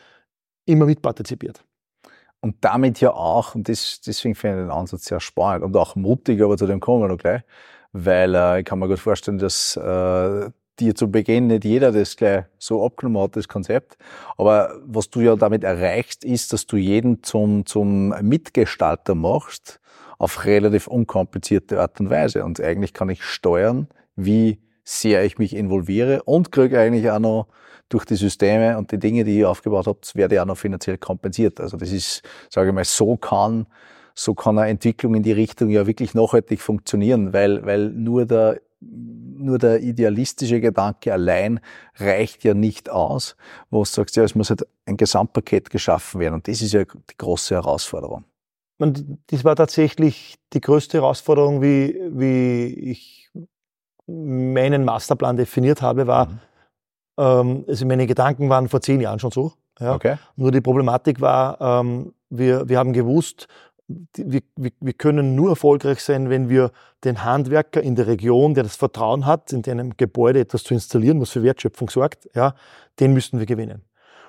[0.66, 1.64] immer mitpartizipiert.
[2.42, 5.96] Und damit ja auch, und das, deswegen finde ich den Ansatz sehr spannend und auch
[5.96, 7.44] mutig, aber zu dem kommen wir noch gleich,
[7.94, 10.50] weil äh, ich kann mir gut vorstellen, dass äh,
[10.80, 13.98] dir zu Beginn nicht jeder das gleich so abgenommen hat, das Konzept.
[14.38, 19.80] Aber was du ja damit erreichst, ist, dass du jeden zum, zum Mitgestalter machst
[20.18, 22.44] auf relativ unkomplizierte Art und Weise.
[22.44, 27.48] Und eigentlich kann ich steuern, wie sehr ich mich involviere und kriege eigentlich auch noch
[27.90, 30.98] durch die Systeme und die Dinge, die ihr aufgebaut habt, werde ich auch noch finanziell
[30.98, 31.60] kompensiert.
[31.60, 33.68] Also das ist, sage ich mal, so kann,
[34.16, 38.62] so kann eine Entwicklung in die Richtung ja wirklich nachhaltig funktionieren, weil, weil nur der
[39.44, 41.60] nur der idealistische Gedanke allein
[41.98, 43.36] reicht ja nicht aus,
[43.70, 46.36] wo du sagst, ja, es muss halt ein Gesamtpaket geschaffen werden.
[46.36, 48.24] Und das ist ja die große Herausforderung.
[48.80, 53.32] Und das war tatsächlich die größte Herausforderung, wie, wie ich
[54.08, 56.40] meinen Masterplan definiert habe, war, mhm.
[57.18, 59.54] ähm, also meine Gedanken waren vor zehn Jahren schon so.
[59.80, 59.96] Ja.
[59.96, 60.18] Okay.
[60.36, 63.48] Nur die Problematik war, ähm, wir, wir haben gewusst,
[64.16, 66.72] wir, wir, können nur erfolgreich sein, wenn wir
[67.04, 71.20] den Handwerker in der Region, der das Vertrauen hat, in einem Gebäude etwas zu installieren,
[71.22, 72.56] was für Wertschöpfung sorgt, ja,
[73.00, 73.84] den müssten wir gewinnen.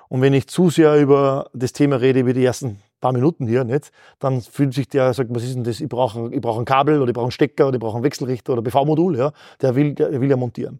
[0.07, 3.63] Und wenn ich zu sehr über das Thema rede, wie die ersten paar Minuten hier,
[3.63, 5.79] nicht, dann fühlt sich der, sagt, was ist denn das?
[5.79, 8.03] Ich brauche, ich brauche ein Kabel oder ich brauche einen Stecker oder ich brauche einen
[8.03, 10.79] Wechselrichter oder PV-Modul, ja, der will, der will ja montieren.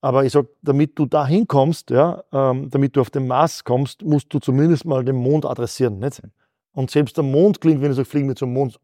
[0.00, 4.02] Aber ich sag, damit du da hinkommst, ja, ähm, damit du auf den Mars kommst,
[4.02, 5.98] musst du zumindest mal den Mond adressieren.
[5.98, 6.22] Nicht?
[6.72, 8.78] Und selbst der Mond klingt, wenn du sagst, fliegen wir zum Mond,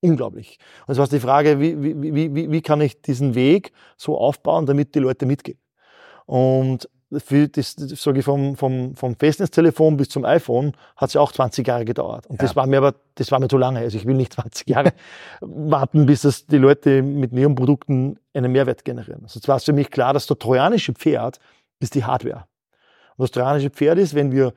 [0.00, 0.58] unglaublich.
[0.86, 4.66] Und jetzt war die Frage, wie, wie, wie, wie kann ich diesen Weg so aufbauen,
[4.66, 5.58] damit die Leute mitgehen?
[6.26, 6.88] Und
[7.18, 11.20] für das, das sage ich vom, vom, vom Festnetztelefon bis zum iPhone hat es ja
[11.20, 12.26] auch 20 Jahre gedauert.
[12.26, 12.46] Und ja.
[12.46, 13.80] das war mir aber, das war mir zu lange.
[13.80, 14.92] Also ich will nicht 20 Jahre
[15.40, 19.22] warten, bis das die Leute mit Neon-Produkten einen Mehrwert generieren.
[19.24, 21.40] Also es war für mich klar, dass der trojanische Pferd
[21.80, 22.46] ist die Hardware.
[23.16, 24.54] Und das trojanische Pferd ist, wenn wir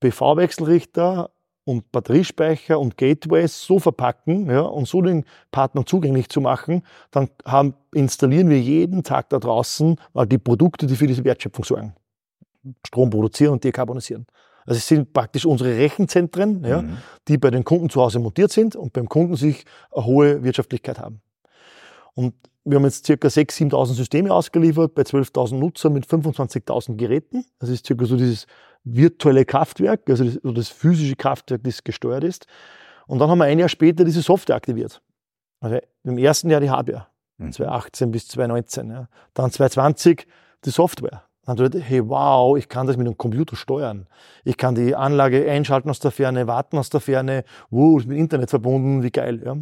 [0.00, 1.30] PV-Wechselrichter
[1.64, 7.30] und Batteriespeicher und Gateways so verpacken ja, und so den Partnern zugänglich zu machen, dann
[7.44, 11.94] haben, installieren wir jeden Tag da draußen mal die Produkte, die für diese Wertschöpfung sorgen.
[12.86, 14.26] Strom produzieren und dekarbonisieren.
[14.66, 16.96] Also es sind praktisch unsere Rechenzentren, ja, mhm.
[17.28, 20.98] die bei den Kunden zu Hause montiert sind und beim Kunden sich eine hohe Wirtschaftlichkeit
[20.98, 21.20] haben.
[22.14, 27.44] Und wir haben jetzt circa 6.000, 7.000 Systeme ausgeliefert bei 12.000 Nutzern mit 25.000 Geräten.
[27.58, 28.46] Das ist circa so dieses
[28.84, 32.46] virtuelle Kraftwerk, also das, das, physische Kraftwerk, das gesteuert ist.
[33.06, 35.02] Und dann haben wir ein Jahr später diese Software aktiviert.
[35.60, 37.06] Also im ersten Jahr die Hardware,
[37.38, 37.52] mhm.
[37.52, 38.90] 2018 bis 2019.
[38.90, 39.08] Ja.
[39.32, 40.26] Dann 2020
[40.64, 41.24] die Software.
[41.46, 44.06] Dann dachte ich, hey, wow, ich kann das mit einem Computer steuern.
[44.44, 48.18] Ich kann die Anlage einschalten aus der Ferne, warten aus der Ferne, wow, ist mit
[48.18, 49.42] Internet verbunden, wie geil.
[49.44, 49.56] Ja.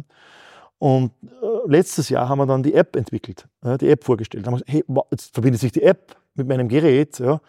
[0.79, 4.45] Und äh, letztes Jahr haben wir dann die App entwickelt, ja, die App vorgestellt.
[4.45, 7.39] Dann haben wir gesagt, hey, wow, jetzt verbindet sich die App mit meinem Gerät, ja,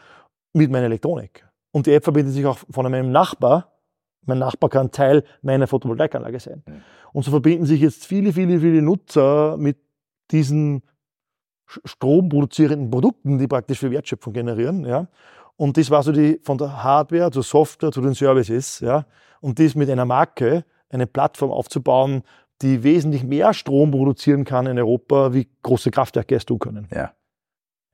[0.52, 1.44] mit meiner Elektronik.
[1.74, 3.72] Und die App verbindet sich auch von meinem Nachbar.
[4.26, 6.62] Mein Nachbar kann Teil meiner Photovoltaikanlage sein.
[7.12, 9.78] Und so verbinden sich jetzt viele, viele, viele Nutzer mit
[10.30, 10.84] diesen
[11.66, 14.84] stromproduzierenden Produkten, die praktisch für Wertschöpfung generieren.
[14.84, 15.08] Ja.
[15.56, 18.78] Und das war so die von der Hardware zur Software zu den Services.
[18.78, 19.04] Ja.
[19.40, 22.22] Und das mit einer Marke, eine Plattform aufzubauen,
[22.62, 26.86] die wesentlich mehr Strom produzieren kann in Europa, wie große Kraftwerke es tun können.
[26.94, 27.14] Ja.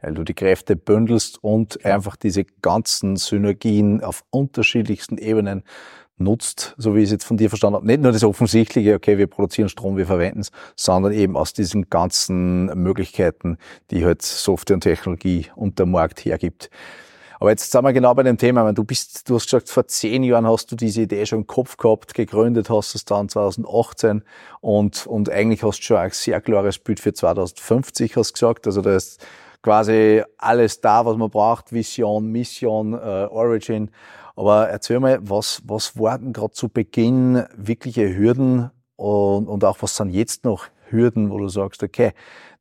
[0.01, 5.63] Weil du die Kräfte bündelst und einfach diese ganzen Synergien auf unterschiedlichsten Ebenen
[6.21, 7.87] nutzt, so wie ich es jetzt von dir verstanden habe.
[7.87, 11.89] Nicht nur das Offensichtliche, okay, wir produzieren Strom, wir verwenden es, sondern eben aus diesen
[11.89, 13.59] ganzen Möglichkeiten,
[13.91, 16.71] die halt Software und Technologie und der Markt hergibt.
[17.41, 18.71] Aber jetzt sind wir genau bei dem Thema.
[18.75, 21.79] Du bist, du hast gesagt, vor zehn Jahren hast du diese Idee schon im Kopf
[21.79, 24.23] gehabt, gegründet hast es dann 2018
[24.61, 28.67] und, und eigentlich hast du schon ein sehr klares Bild für 2050, hast gesagt.
[28.67, 29.25] Also da ist
[29.62, 31.73] quasi alles da, was man braucht.
[31.73, 33.90] Vision, Mission, äh, Origin.
[34.37, 39.96] Aber erzähl mal, was, was waren gerade zu Beginn wirkliche Hürden und, und auch was
[39.96, 42.12] sind jetzt noch Hürden, wo du sagst, okay,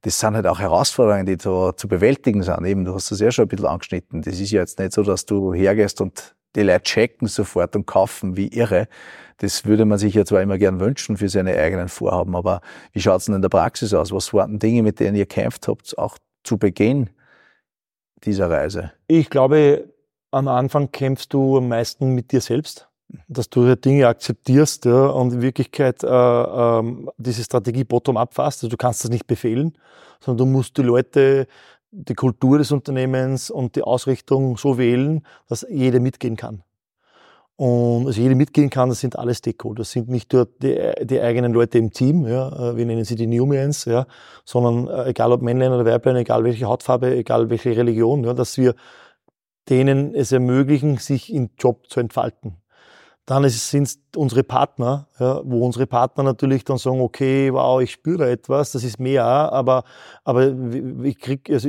[0.01, 2.65] das sind halt auch Herausforderungen, die da zu bewältigen sind.
[2.65, 4.21] Eben, du hast das ja schon ein bisschen angeschnitten.
[4.21, 7.85] Das ist ja jetzt nicht so, dass du hergehst und die Leute checken sofort und
[7.85, 8.87] kaufen wie irre.
[9.37, 13.01] Das würde man sich ja zwar immer gern wünschen für seine eigenen Vorhaben, aber wie
[13.01, 14.11] schaut's denn in der Praxis aus?
[14.11, 17.09] Was waren Dinge, mit denen ihr kämpft habt, auch zu Beginn
[18.23, 18.91] dieser Reise?
[19.07, 19.93] Ich glaube,
[20.31, 22.89] am Anfang kämpfst du am meisten mit dir selbst
[23.27, 28.63] dass du Dinge akzeptierst ja, und in Wirklichkeit äh, ähm, diese Strategie bottom-up fasst.
[28.63, 29.77] Also du kannst das nicht befehlen,
[30.19, 31.47] sondern du musst die Leute,
[31.91, 36.63] die Kultur des Unternehmens und die Ausrichtung so wählen, dass jeder mitgehen kann.
[37.59, 39.79] Und also jeder mitgehen kann, das sind alle Stakeholder.
[39.79, 43.17] Das sind nicht nur die, die eigenen Leute im Team, ja, äh, wir nennen sie
[43.17, 44.07] die Newmans, ja,
[44.45, 48.57] sondern äh, egal ob Männlein oder Weiblein, egal welche Hautfarbe, egal welche Religion, ja, dass
[48.57, 48.75] wir
[49.67, 52.55] denen es ermöglichen, sich im Job zu entfalten.
[53.25, 57.91] Dann sind es unsere Partner, ja, wo unsere Partner natürlich dann sagen, okay, wow, ich
[57.91, 59.83] spüre etwas, das ist mehr, aber,
[60.23, 60.53] aber
[61.03, 61.67] ich krieg, also,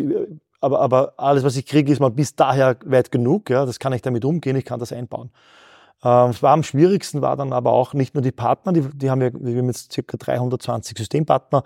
[0.61, 3.93] aber, aber alles, was ich kriege, ist mal bis daher weit genug, ja, das kann
[3.93, 5.33] ich damit umgehen, ich kann das einbauen.
[6.03, 9.21] Ähm, war am schwierigsten, war dann aber auch nicht nur die Partner, die, die haben
[9.21, 11.63] wir, wir haben jetzt circa 320 Systempartner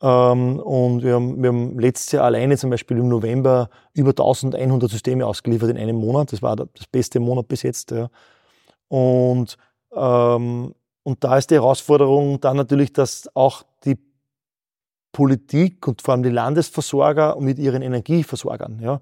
[0.00, 4.90] ähm, und wir haben, wir haben letztes Jahr alleine zum Beispiel im November über 1100
[4.90, 6.32] Systeme ausgeliefert in einem Monat.
[6.32, 7.90] Das war das beste Monat bis jetzt.
[7.90, 8.08] Ja.
[8.88, 9.58] Und,
[9.94, 13.98] ähm, und da ist die Herausforderung dann natürlich, dass auch die
[15.12, 19.00] Politik und vor allem die Landesversorger mit ihren Energieversorgern ja,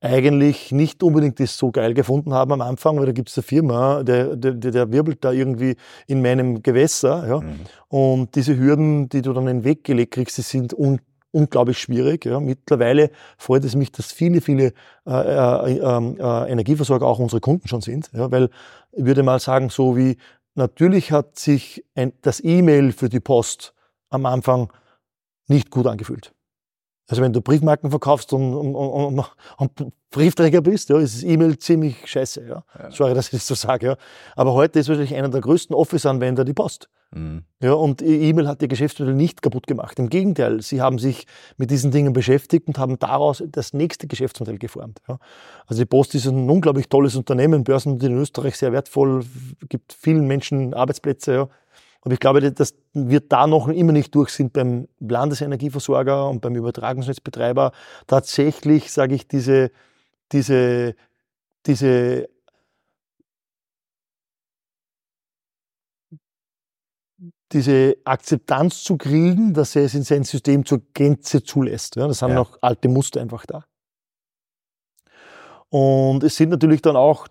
[0.00, 3.42] eigentlich nicht unbedingt das so geil gefunden haben am Anfang, weil da gibt es eine
[3.42, 7.26] Firma, der, der, der wirbelt da irgendwie in meinem Gewässer.
[7.28, 7.40] Ja.
[7.40, 7.60] Mhm.
[7.88, 11.00] Und diese Hürden, die du dann in den Weg gelegt kriegst, die sind un
[11.32, 12.24] unglaublich schwierig.
[12.24, 12.40] Ja.
[12.40, 14.72] Mittlerweile freut es mich, dass viele, viele
[15.06, 18.50] äh, äh, ähm, äh, Energieversorger auch unsere Kunden schon sind, ja, weil
[18.90, 20.16] ich würde mal sagen, so wie
[20.56, 23.74] natürlich hat sich ein, das E-Mail für die Post
[24.08, 24.72] am Anfang
[25.46, 26.32] nicht gut angefühlt.
[27.10, 29.24] Also wenn du Briefmarken verkaufst und, und, und,
[29.56, 32.46] und Briefträger bist, ja, ist E-Mail ziemlich scheiße.
[32.46, 32.62] Ja.
[32.78, 32.90] ja.
[32.92, 33.86] Sorry, dass ich das so sage.
[33.86, 33.96] Ja.
[34.36, 36.88] Aber heute ist wahrscheinlich einer der größten Office-Anwender die Post.
[37.12, 37.42] Mhm.
[37.60, 39.98] Ja, und E-Mail hat ihr Geschäftsmodell nicht kaputt gemacht.
[39.98, 44.58] Im Gegenteil, sie haben sich mit diesen Dingen beschäftigt und haben daraus das nächste Geschäftsmodell
[44.58, 45.00] geformt.
[45.08, 45.18] Ja.
[45.66, 49.24] Also die Post ist ein unglaublich tolles Unternehmen, Börsen in Österreich sehr wertvoll,
[49.68, 51.32] gibt vielen Menschen Arbeitsplätze.
[51.32, 51.48] Ja.
[52.02, 56.56] Aber ich glaube, dass wir da noch immer nicht durch sind beim Landesenergieversorger und beim
[56.56, 57.72] Übertragungsnetzbetreiber
[58.06, 59.70] tatsächlich, sage ich, diese,
[60.32, 60.94] diese,
[61.66, 62.28] diese
[67.52, 71.96] diese Akzeptanz zu kriegen, dass er es in sein System zur Gänze zulässt.
[71.96, 72.34] Ja, das sind ja.
[72.36, 73.64] noch alte Muster einfach da.
[75.68, 77.26] Und es sind natürlich dann auch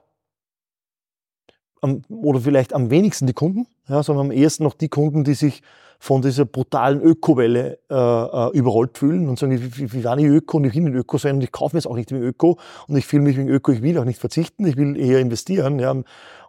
[1.82, 5.34] am, oder vielleicht am wenigsten die Kunden, ja, sondern am ehesten noch die Kunden, die
[5.34, 5.62] sich
[6.02, 10.28] von dieser brutalen Ökowelle äh, äh überrollt fühlen und sagen, ich, ich, ich war nicht
[10.28, 12.18] Öko und ich will nicht Öko sein und ich kaufe mir jetzt auch nicht wie
[12.18, 15.20] Öko und ich fühle mich wie Öko, ich will auch nicht verzichten, ich will eher
[15.20, 15.78] investieren.
[15.78, 15.94] Ja.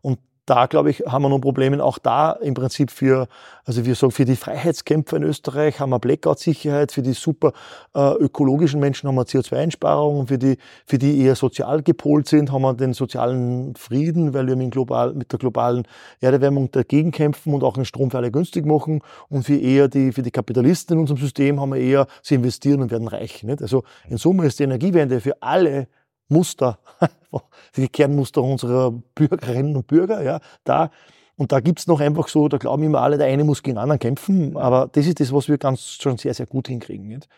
[0.03, 0.19] Und
[0.51, 1.83] da, glaube ich, haben wir noch Probleme.
[1.83, 3.29] Auch da im Prinzip für,
[3.65, 7.53] also wir sagen, für die Freiheitskämpfer in Österreich haben wir Blackout-Sicherheit, für die super
[7.95, 12.63] äh, ökologischen Menschen haben wir CO2-Einsparungen, für die, für die eher sozial gepolt sind, haben
[12.63, 15.87] wir den sozialen Frieden, weil wir mit, global, mit der globalen
[16.21, 19.03] Erderwärmung dagegen kämpfen und auch den Strom für alle günstig machen.
[19.29, 22.83] Und für eher die, für die Kapitalisten in unserem System haben wir eher, sie investieren
[22.83, 23.45] und werden reich.
[23.45, 23.63] Nicht?
[23.63, 25.87] Also in Summe ist die Energiewende für alle
[26.31, 26.79] Muster,
[27.77, 30.91] die Kernmuster unserer Bürgerinnen und Bürger, ja, da.
[31.37, 33.83] Und da gibt's noch einfach so, da glauben immer alle, der eine muss gegen den
[33.83, 37.09] anderen kämpfen, aber das ist das, was wir ganz schon sehr, sehr gut hinkriegen.
[37.09, 37.29] Nicht?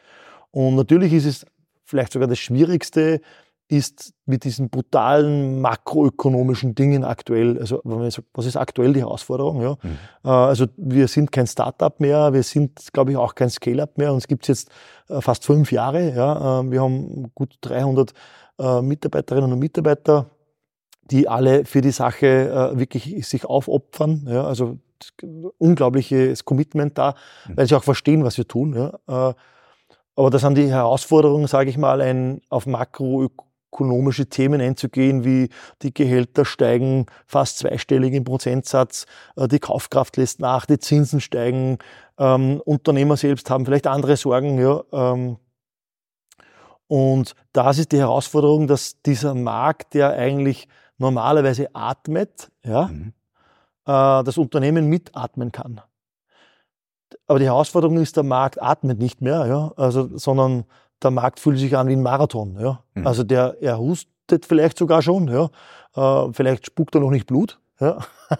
[0.50, 1.46] Und natürlich ist es
[1.84, 3.20] vielleicht sogar das Schwierigste,
[3.72, 9.62] ist mit diesen brutalen makroökonomischen Dingen aktuell, also was ist aktuell die Herausforderung?
[9.62, 9.76] Ja?
[9.82, 9.98] Mhm.
[10.24, 14.12] Äh, also wir sind kein Startup mehr, wir sind, glaube ich, auch kein Scale-up mehr.
[14.12, 14.70] Uns gibt's jetzt
[15.08, 16.14] äh, fast fünf Jahre.
[16.14, 16.60] Ja?
[16.60, 18.12] Äh, wir haben gut 300
[18.62, 20.30] äh, Mitarbeiterinnen und Mitarbeiter,
[21.10, 22.26] die alle für die Sache
[22.72, 24.26] äh, wirklich sich aufopfern.
[24.28, 24.78] Ja, also
[25.58, 27.14] unglaubliches Commitment da,
[27.48, 27.56] mhm.
[27.56, 28.74] weil sie auch verstehen, was wir tun.
[28.74, 29.30] Ja.
[29.30, 29.34] Äh,
[30.14, 35.48] aber das sind die Herausforderungen, sage ich mal, ein, auf makroökonomische Themen einzugehen, wie
[35.80, 41.78] die Gehälter steigen fast zweistellig im Prozentsatz, äh, die Kaufkraft lässt nach, die Zinsen steigen,
[42.18, 44.58] ähm, Unternehmer selbst haben vielleicht andere Sorgen.
[44.60, 45.38] Ja, ähm,
[46.88, 50.68] und das ist die Herausforderung, dass dieser Markt, der eigentlich
[50.98, 53.12] normalerweise atmet, ja, mhm.
[53.86, 55.80] äh, das Unternehmen mitatmen kann.
[57.26, 60.64] Aber die Herausforderung ist, der Markt atmet nicht mehr, ja, also, sondern
[61.02, 62.58] der Markt fühlt sich an wie ein Marathon.
[62.60, 62.84] Ja.
[62.94, 63.06] Mhm.
[63.06, 65.50] Also der, er hustet vielleicht sogar schon, ja.
[65.94, 67.58] Äh, vielleicht spuckt er noch nicht Blut.
[67.80, 67.98] Ja.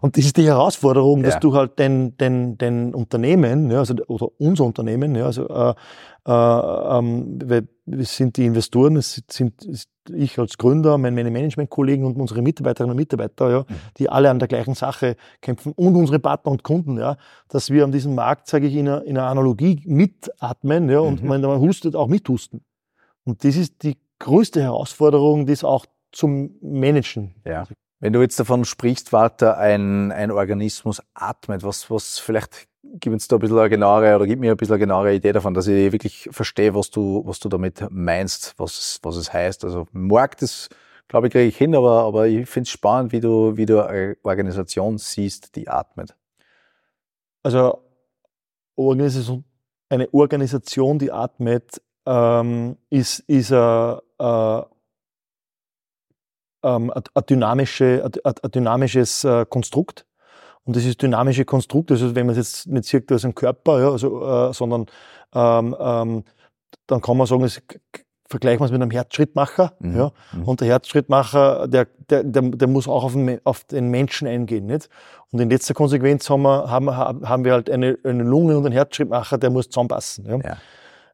[0.00, 1.40] Und das ist die Herausforderung, dass ja.
[1.40, 5.74] du halt den, den, den Unternehmen, ja, also, oder unser Unternehmen, ja, also äh,
[6.26, 7.38] äh, ähm,
[7.86, 9.54] wir sind die Investoren, es sind
[10.10, 13.64] ich als Gründer, meine Managementkollegen und unsere Mitarbeiterinnen und Mitarbeiter, ja, mhm.
[13.98, 17.16] die alle an der gleichen Sache kämpfen und unsere Partner und Kunden, ja,
[17.48, 21.22] dass wir an diesem Markt, sage ich, in einer, in einer Analogie mitatmen ja, und
[21.22, 21.28] mhm.
[21.28, 22.64] man hustet, auch mithusten.
[23.24, 27.34] Und das ist die größte Herausforderung, das auch zum Managen.
[27.44, 27.64] Ja.
[28.04, 33.28] Wenn du jetzt davon sprichst, Walter, ein, ein Organismus atmet, was, was vielleicht gib uns
[33.28, 35.68] da ein bisschen eine genauere oder gib mir ein bisschen eine genauere Idee davon, dass
[35.68, 39.64] ich wirklich verstehe, was du, was du damit meinst, was, was es heißt.
[39.64, 40.68] Also Markt ist,
[41.08, 43.80] glaube ich, kriege ich hin, aber, aber ich finde es spannend, wie du, wie du
[43.80, 46.14] eine Organisation siehst, die atmet.
[47.42, 47.78] Also
[49.88, 54.62] eine Organisation, die atmet, ähm, ist, ist ein, äh,
[56.64, 60.06] ähm, ein, dynamische, ein, ein dynamisches äh, Konstrukt
[60.64, 63.90] und dieses dynamische Konstrukt, also wenn man es jetzt nicht sieht als ein Körper, ja,
[63.90, 64.86] also, äh, sondern
[65.34, 66.24] ähm, ähm,
[66.86, 67.62] dann kann man sagen, es,
[68.28, 69.74] vergleichen wir es mit einem Herzschrittmacher.
[69.78, 69.96] Mhm.
[69.96, 70.12] Ja?
[70.32, 70.44] Mhm.
[70.44, 74.66] Und der Herzschrittmacher, der, der, der, der muss auch auf den, auf den Menschen eingehen.
[74.66, 74.88] Nicht?
[75.30, 78.72] Und in letzter Konsequenz haben wir, haben, haben wir halt eine, eine Lunge und einen
[78.72, 80.26] Herzschrittmacher, der muss zusammenpassen.
[80.26, 80.38] Ja?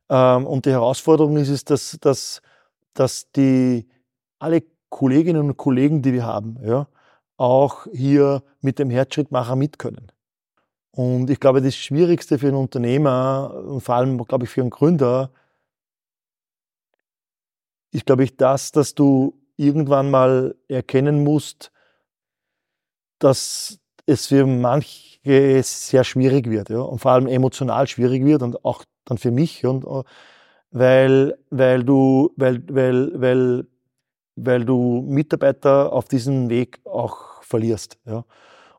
[0.08, 0.36] ja.
[0.36, 2.40] Ähm, und die Herausforderung ist es, dass, dass,
[2.94, 3.88] dass die
[4.38, 6.86] alle Kolleginnen und Kollegen, die wir haben, ja,
[7.36, 10.12] auch hier mit dem Herzschrittmacher mit können.
[10.90, 14.70] Und ich glaube, das Schwierigste für einen Unternehmer und vor allem, glaube ich, für einen
[14.70, 15.30] Gründer,
[17.92, 21.72] ist, glaube ich, das, dass du irgendwann mal erkennen musst,
[23.18, 28.64] dass es für manche sehr schwierig wird, ja, und vor allem emotional schwierig wird und
[28.64, 29.84] auch dann für mich und
[30.70, 33.66] weil, weil du, weil, weil, weil,
[34.44, 37.98] weil du Mitarbeiter auf diesem Weg auch verlierst.
[38.06, 38.24] Ja.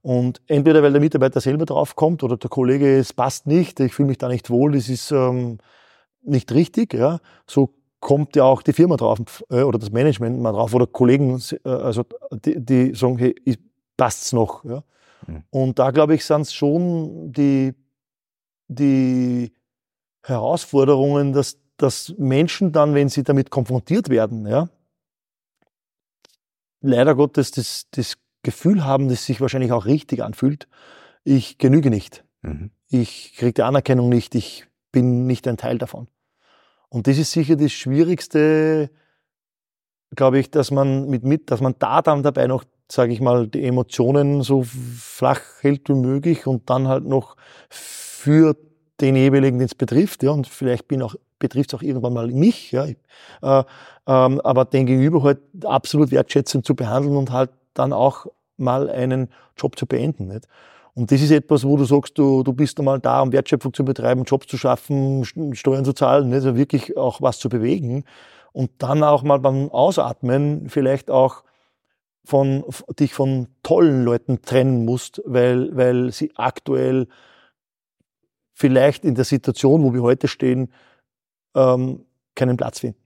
[0.01, 4.09] Und entweder weil der Mitarbeiter selber draufkommt oder der Kollege, es passt nicht, ich fühle
[4.09, 5.59] mich da nicht wohl, das ist ähm,
[6.23, 6.93] nicht richtig.
[6.93, 7.19] Ja.
[7.47, 9.19] So kommt ja auch die Firma drauf
[9.49, 13.35] äh, oder das Management mal drauf oder Kollegen, äh, also die, die sagen, hey,
[13.95, 14.65] passt's noch.
[14.65, 14.83] Ja.
[15.27, 15.43] Mhm.
[15.51, 17.75] Und da glaube ich, sind es schon die,
[18.67, 19.53] die
[20.23, 24.67] Herausforderungen, dass, dass Menschen dann, wenn sie damit konfrontiert werden, ja,
[26.81, 30.67] leider Gottes das, das Gefühl haben, das sich wahrscheinlich auch richtig anfühlt,
[31.23, 32.23] ich genüge nicht.
[32.41, 32.71] Mhm.
[32.89, 36.07] Ich kriege die Anerkennung nicht, ich bin nicht ein Teil davon.
[36.89, 38.89] Und das ist sicher das Schwierigste,
[40.15, 43.47] glaube ich, dass man mit, mit, dass man da dann dabei noch, sage ich mal,
[43.47, 47.37] die Emotionen so flach hält wie möglich und dann halt noch
[47.69, 48.57] für
[48.99, 52.27] den jeweiligen, den es betrifft, ja, und vielleicht bin auch betrifft es auch irgendwann mal
[52.27, 52.95] mich, ja, äh,
[53.41, 59.27] ähm, aber den Gegenüber halt absolut wertschätzend zu behandeln und halt dann auch mal einen
[59.57, 60.29] Job zu beenden.
[60.29, 60.47] Nicht?
[60.93, 63.83] Und das ist etwas, wo du sagst, du, du bist einmal da, um Wertschöpfung zu
[63.83, 66.35] betreiben, Jobs zu schaffen, Steuern zu zahlen, nicht?
[66.35, 68.05] also wirklich auch was zu bewegen.
[68.53, 71.43] Und dann auch mal beim Ausatmen vielleicht auch
[72.23, 72.63] von,
[72.99, 77.07] dich von tollen Leuten trennen musst, weil, weil sie aktuell
[78.53, 80.71] vielleicht in der Situation, wo wir heute stehen,
[81.55, 82.99] ähm, keinen Platz finden.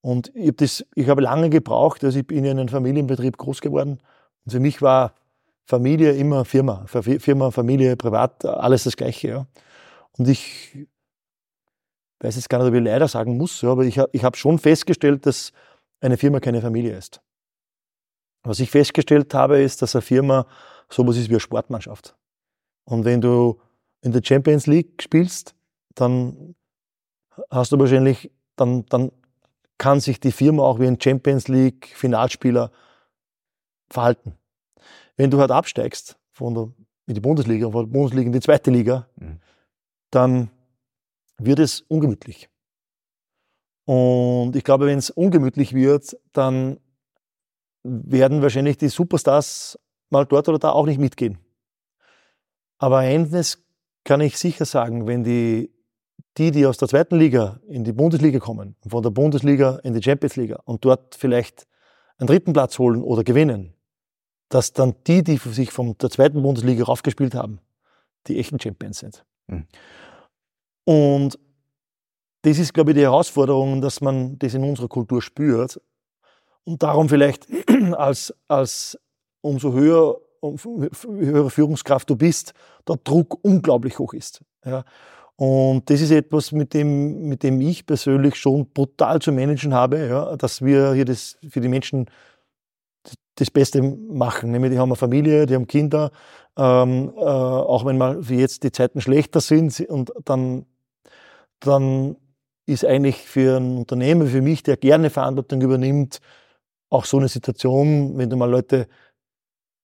[0.00, 4.00] Und ich, hab das, habe lange gebraucht, also ich bin in einem Familienbetrieb groß geworden.
[4.44, 5.14] Und für mich war
[5.64, 6.84] Familie immer Firma.
[6.86, 9.28] Firma, Familie, Privat, alles das Gleiche.
[9.28, 9.46] Ja.
[10.18, 10.86] Und ich
[12.20, 14.58] weiß jetzt gar nicht, ob ich leider sagen muss, ja, aber ich, ich habe schon
[14.58, 15.52] festgestellt, dass
[16.00, 17.20] eine Firma keine Familie ist.
[18.42, 20.46] Was ich festgestellt habe, ist, dass eine Firma
[20.90, 22.14] sowas ist wie eine Sportmannschaft.
[22.84, 23.58] Und wenn du
[24.02, 25.54] in der Champions League spielst,
[25.94, 26.54] dann
[27.50, 29.10] hast du wahrscheinlich, dann, dann
[29.78, 32.70] kann sich die Firma auch wie ein Champions League Finalspieler
[33.90, 34.36] verhalten.
[35.16, 36.72] Wenn du halt absteigst von der,
[37.06, 39.40] in die Bundesliga, von der Bundesliga in die zweite Liga, mhm.
[40.10, 40.50] dann
[41.38, 42.48] wird es ungemütlich.
[43.84, 46.78] Und ich glaube, wenn es ungemütlich wird, dann
[47.82, 49.78] werden wahrscheinlich die Superstars
[50.10, 51.38] mal dort oder da auch nicht mitgehen.
[52.78, 53.62] Aber eines
[54.04, 55.73] kann ich sicher sagen, wenn die,
[56.38, 60.02] die, die aus der zweiten Liga in die Bundesliga kommen, von der Bundesliga in die
[60.02, 61.66] Champions League und dort vielleicht
[62.18, 63.74] einen dritten Platz holen oder gewinnen,
[64.48, 67.60] dass dann die, die sich von der zweiten Bundesliga raufgespielt haben,
[68.26, 69.24] die echten Champions sind.
[69.46, 69.66] Mhm.
[70.84, 71.38] Und
[72.42, 75.80] das ist, glaube ich, die Herausforderung, dass man das in unserer Kultur spürt
[76.64, 77.46] und darum vielleicht
[77.92, 78.98] als, als
[79.40, 82.54] umso höher, um, höhere Führungskraft du bist,
[82.86, 84.42] der Druck unglaublich hoch ist.
[84.64, 84.84] Ja.
[85.36, 90.06] Und das ist etwas, mit dem, mit dem ich persönlich schon brutal zu managen habe,
[90.06, 92.06] ja, dass wir hier das für die Menschen
[93.34, 94.52] das Beste machen.
[94.52, 96.12] Nämlich, die haben eine Familie, die haben Kinder,
[96.56, 100.66] ähm, äh, auch wenn mal jetzt die Zeiten schlechter sind und dann,
[101.60, 102.16] dann
[102.66, 106.20] ist eigentlich für ein Unternehmen, für mich, der gerne Verantwortung übernimmt,
[106.90, 108.86] auch so eine Situation, wenn du mal Leute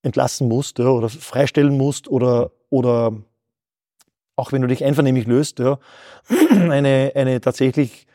[0.03, 3.13] entlassen musst ja, oder freistellen musst oder, oder
[4.41, 5.79] auch wenn du dich einvernehmlich löst, ja,
[6.51, 8.07] eine, eine tatsächlich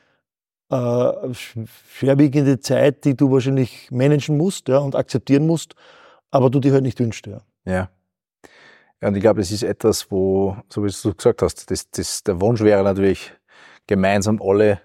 [0.69, 5.75] äh, schwerwiegende Zeit, die du wahrscheinlich managen musst ja, und akzeptieren musst,
[6.31, 7.27] aber du dir halt nicht wünschst.
[7.27, 7.41] Ja.
[7.65, 7.89] ja.
[9.01, 12.23] Ja, und ich glaube, das ist etwas, wo, so wie du gesagt hast, das, das,
[12.23, 13.33] der Wunsch wäre natürlich,
[13.87, 14.81] gemeinsam alle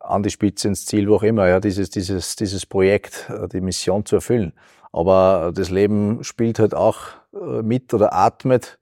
[0.00, 3.60] an die Spitze ins Ziel, wo auch immer, ja, dieses, dieses, dieses Projekt, äh, die
[3.60, 4.52] Mission zu erfüllen.
[4.92, 6.98] Aber das Leben spielt halt auch
[7.32, 8.78] äh, mit oder atmet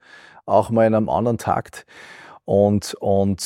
[0.51, 1.87] auch mal in einem anderen Takt.
[2.45, 3.41] Und, und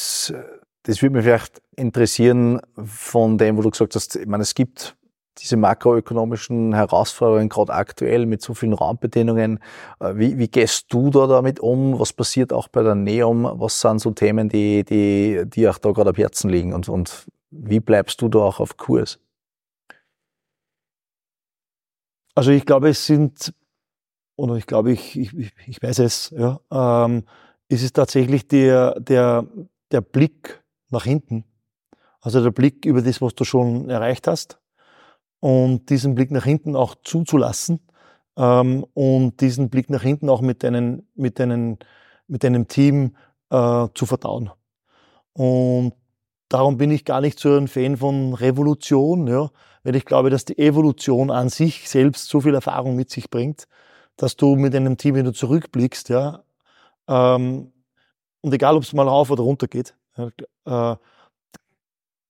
[0.84, 4.96] das würde mich vielleicht interessieren von dem, wo du gesagt hast, ich meine, es gibt
[5.38, 9.58] diese makroökonomischen Herausforderungen, gerade aktuell mit so vielen Raumbedingungen.
[10.00, 11.98] Äh, wie, wie gehst du da damit um?
[11.98, 13.50] Was passiert auch bei der NEOM?
[13.54, 16.72] Was sind so Themen, die, die, die auch da gerade am Herzen liegen?
[16.72, 19.18] Und, und wie bleibst du da auch auf Kurs?
[22.36, 23.52] Also ich glaube, es sind,
[24.36, 27.24] oder ich glaube, ich, ich, ich weiß es, ja, ähm,
[27.68, 29.46] ist es tatsächlich der, der,
[29.90, 31.44] der Blick nach hinten.
[32.20, 34.58] Also der Blick über das, was du schon erreicht hast
[35.40, 37.80] und diesen Blick nach hinten auch zuzulassen
[38.36, 41.78] ähm, und diesen Blick nach hinten auch mit, deinen, mit, deinen,
[42.26, 43.16] mit deinem Team
[43.50, 44.50] äh, zu verdauen.
[45.34, 45.92] Und
[46.48, 49.50] darum bin ich gar nicht so ein Fan von Revolution, ja,
[49.82, 53.66] weil ich glaube, dass die Evolution an sich selbst so viel Erfahrung mit sich bringt,
[54.16, 56.44] dass du mit einem Team, wenn du zurückblickst, ja,
[57.08, 57.72] ähm,
[58.40, 60.96] und egal, ob es mal rauf oder runter geht, ja, äh,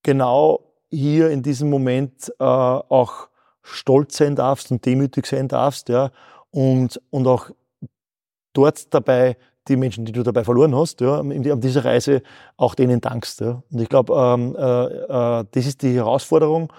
[0.03, 3.28] genau hier in diesem Moment äh, auch
[3.62, 6.11] stolz sein darfst und demütig sein darfst, ja,
[6.51, 7.51] und, und auch
[8.53, 9.37] dort dabei
[9.68, 12.22] die Menschen, die du dabei verloren hast, ja, an dieser Reise
[12.57, 13.41] auch denen dankst.
[13.41, 13.62] Ja.
[13.70, 16.72] Und ich glaube, ähm, äh, äh, das ist die Herausforderung,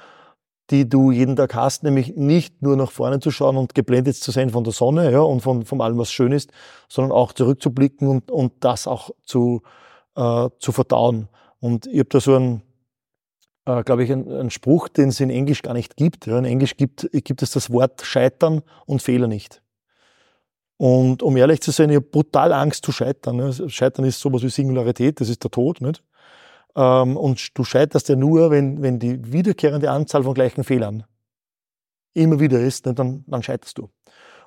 [0.72, 4.32] die du jeden Tag hast, nämlich nicht nur nach vorne zu schauen und geblendet zu
[4.32, 6.52] sein von der Sonne ja, und von, von allem, was schön ist,
[6.90, 9.62] sondern auch zurückzublicken und, und das auch zu,
[10.16, 11.30] äh, zu verdauen.
[11.60, 12.62] Und ich habe da so einen,
[13.66, 16.26] äh, glaube ich, ein, ein Spruch, den es in Englisch gar nicht gibt.
[16.26, 16.38] Ja.
[16.40, 19.62] In Englisch gibt, gibt es das Wort Scheitern und Fehler nicht.
[20.78, 23.38] Und um ehrlich zu sein, ich habe brutal Angst zu scheitern.
[23.38, 23.54] Ne.
[23.70, 25.80] Scheitern ist sowas wie Singularität, das ist der Tod.
[25.80, 26.04] Nicht?
[26.76, 31.04] Ähm, und du scheiterst ja nur, wenn, wenn die wiederkehrende Anzahl von gleichen Fehlern
[32.14, 32.98] immer wieder ist, nicht?
[33.00, 33.90] Dann, dann scheiterst du.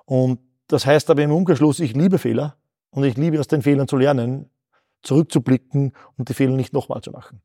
[0.04, 2.56] Und das heißt aber im Umkehrschluss, ich liebe Fehler
[2.90, 4.50] und ich liebe aus den Fehlern zu lernen,
[5.02, 7.40] zurückzublicken und die Fehler nicht nochmal zu machen.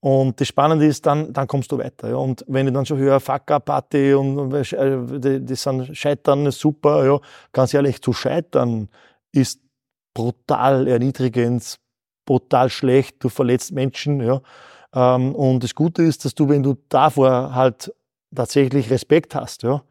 [0.00, 2.10] Und das Spannende ist, dann, dann kommst du weiter.
[2.10, 2.16] Ja.
[2.16, 7.18] Und wenn ich dann schon höre, Fuck-Up-Party und äh, das sind Scheitern ist super, ja,
[7.52, 8.90] ganz ehrlich, zu scheitern
[9.32, 9.62] ist
[10.12, 11.78] brutal erniedrigend,
[12.24, 14.40] brutal schlecht, du verletzt Menschen, ja.
[14.94, 17.92] Ähm, und das Gute ist, dass du, wenn du davor halt
[18.34, 19.82] tatsächlich Respekt hast, ja,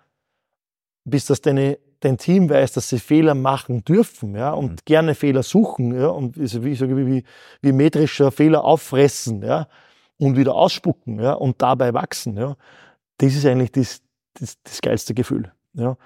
[1.06, 4.78] bis dass deine, dein Team weiß, dass sie Fehler machen dürfen, ja, und mhm.
[4.86, 7.24] gerne Fehler suchen, ja, und wie, wie,
[7.62, 9.68] wie, metrischer Fehler auffressen, ja,
[10.18, 12.38] und wieder ausspucken ja, und dabei wachsen.
[12.38, 12.56] Ja.
[13.18, 14.02] Das ist eigentlich das,
[14.34, 15.52] das, das geilste Gefühl.
[15.74, 15.98] Ja.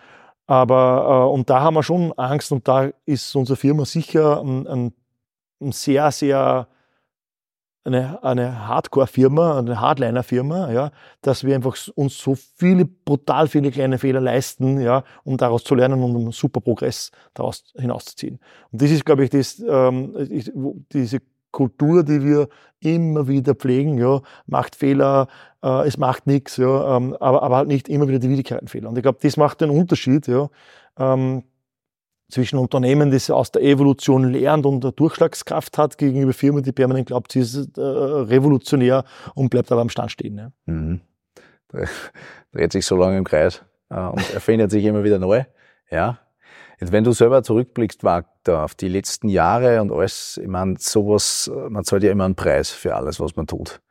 [0.48, 4.66] Aber, äh, und da haben wir schon Angst und da ist unsere Firma sicher ein,
[4.68, 4.94] ein,
[5.60, 6.68] sehr, sehr
[7.88, 10.92] eine, eine Hardcore-Firma, eine Hardliner-Firma, ja,
[11.22, 15.74] dass wir einfach uns so viele, brutal viele kleine Fehler leisten, ja, um daraus zu
[15.74, 18.40] lernen und um super Progress daraus hinauszuziehen.
[18.72, 20.14] Und das ist, glaube ich, das, ähm,
[20.92, 22.50] diese Kultur, die wir
[22.82, 25.28] immer wieder pflegen, ja, macht Fehler,
[25.64, 28.90] äh, es macht nichts, ja, ähm, aber, aber halt nicht immer wieder die wiederkehrenden Fehler.
[28.90, 30.50] Und ich glaube, das macht den Unterschied, ja,
[31.00, 31.44] ähm,
[32.30, 37.08] zwischen Unternehmen, das aus der Evolution lernt und eine Durchschlagskraft hat, gegenüber Firmen, die permanent
[37.08, 40.38] glaubt, sie ist äh, revolutionär und bleibt aber am Stand stehen.
[40.38, 40.52] Ja.
[40.66, 41.02] Mhm.
[42.52, 45.44] Dreht sich so lange im Kreis äh, und erfindet sich immer wieder neu.
[45.90, 46.20] Ja.
[46.80, 51.52] Jetzt, wenn du selber zurückblickst, Wagner, auf die letzten Jahre und alles, ich meine, sowas,
[51.70, 53.82] man zahlt ja immer einen Preis für alles, was man tut.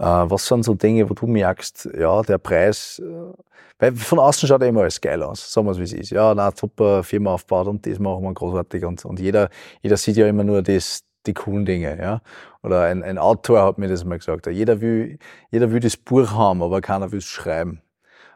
[0.00, 3.32] Äh, was sind so Dinge, wo du merkst, ja, der Preis, äh,
[3.78, 6.10] weil von außen schaut ja immer alles geil aus, sagen wir es wie es ist.
[6.10, 9.50] Ja, na, super Firma aufgebaut und das machen wir großartig und, und jeder,
[9.82, 12.22] jeder sieht ja immer nur das, die coolen Dinge, ja.
[12.62, 14.46] Oder ein, ein Autor hat mir das mal gesagt.
[14.46, 15.18] Jeder will,
[15.50, 17.82] jeder will das Buch haben, aber keiner will es schreiben.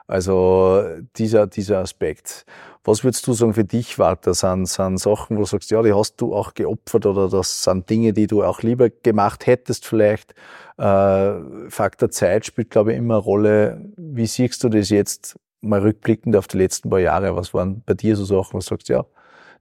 [0.06, 0.82] Also
[1.16, 2.44] dieser, dieser Aspekt.
[2.86, 4.34] Was würdest du sagen für dich, Walter?
[4.34, 7.88] Sind, sind Sachen, wo du sagst, ja, die hast du auch geopfert oder das sind
[7.88, 10.34] Dinge, die du auch lieber gemacht hättest vielleicht?
[10.76, 13.92] Äh, Faktor Zeit spielt, glaube ich, immer eine Rolle.
[13.96, 17.34] Wie siehst du das jetzt mal rückblickend auf die letzten paar Jahre?
[17.36, 19.06] Was waren bei dir so Sachen, wo du sagst, ja,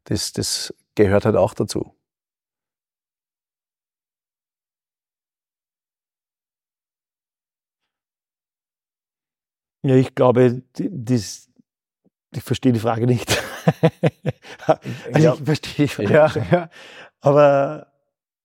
[0.05, 1.93] das, das gehört halt auch dazu?
[9.85, 11.49] Ja, ich glaube, das,
[12.37, 13.41] ich verstehe die Frage nicht.
[15.13, 15.33] also ja.
[15.33, 16.13] Ich verstehe die Frage.
[16.13, 16.69] Ja, ja.
[17.21, 17.87] Aber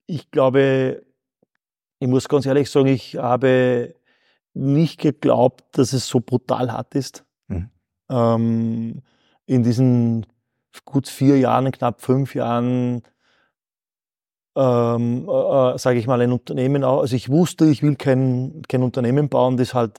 [0.07, 1.05] ich glaube,
[1.99, 3.95] ich muss ganz ehrlich sagen, ich habe
[4.55, 7.25] nicht geglaubt, dass es so brutal hart ist.
[7.49, 7.71] Mhm.
[8.11, 9.03] Ähm,
[9.47, 10.27] in diesen
[10.85, 13.03] gut vier Jahren, knapp fünf Jahren,
[14.57, 16.85] ähm, äh, äh sage ich mal, ein Unternehmen.
[16.85, 19.99] Also ich wusste, ich will kein, kein Unternehmen bauen, das halt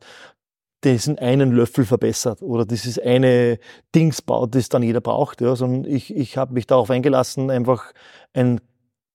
[0.84, 3.60] diesen einen Löffel verbessert oder dieses eine
[3.94, 5.42] Dings baut, das dann jeder braucht.
[5.42, 7.92] Ja, sondern ich, ich habe mich darauf eingelassen, einfach
[8.34, 8.62] ein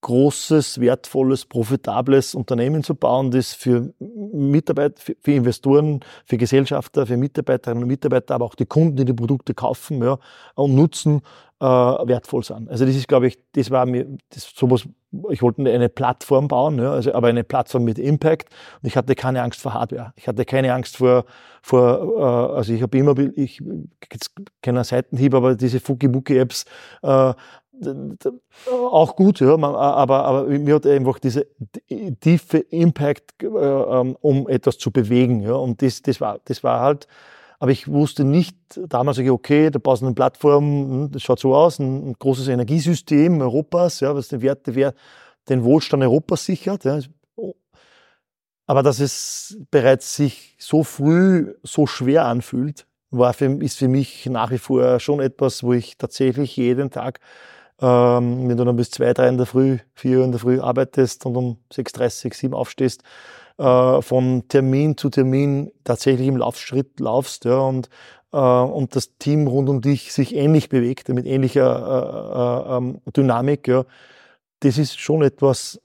[0.05, 7.85] großes, wertvolles, profitables Unternehmen zu bauen, das für Mitarbeiter, für Investoren, für Gesellschafter, für Mitarbeiterinnen
[7.85, 10.19] und Mitarbeiter, aber auch die Kunden, die die Produkte kaufen ja,
[10.57, 11.23] und nutzen,
[11.65, 12.69] wertvoll sind.
[12.69, 14.87] Also das ist, glaube ich, das war mir das, sowas,
[15.31, 18.49] ich wollte eine Plattform bauen, ja, also, aber eine Plattform mit Impact
[18.83, 20.13] und ich hatte keine Angst vor Hardware.
[20.17, 21.25] Ich hatte keine Angst vor,
[21.63, 23.63] vor äh, also ich habe immer, ich
[24.13, 26.65] jetzt keiner Seitenhieb, aber diese Fuki-Muki-Apps,
[27.03, 27.35] äh,
[28.71, 31.47] auch gut, ja, aber, aber mir hat einfach diese
[32.21, 36.81] tiefe Impact, äh, ähm, um etwas zu bewegen, ja, und das, das war, das war
[36.81, 37.09] halt,
[37.59, 38.57] aber ich wusste nicht,
[38.89, 42.49] damals okay, da baust du eine Plattform, hm, das schaut so aus, ein, ein großes
[42.49, 44.67] Energiesystem Europas, ja, was den Wert,
[45.49, 47.01] den Wohlstand Europas sichert, ja.
[48.67, 54.25] Aber dass es bereits sich so früh so schwer anfühlt, war für, ist für mich
[54.27, 57.21] nach wie vor schon etwas, wo ich tatsächlich jeden Tag
[57.81, 60.61] ähm, wenn du dann bis zwei, drei in der Früh, vier Uhr in der Früh
[60.61, 63.03] arbeitest und um 6.30, 7 aufstehst,
[63.59, 67.89] äh, von Termin zu Termin tatsächlich im Laufschritt laufst ja, und,
[68.33, 73.01] äh, und das Team rund um dich sich ähnlich bewegt, mit ähnlicher äh, äh, ähm,
[73.17, 73.85] Dynamik, ja,
[74.61, 75.81] das ist schon etwas,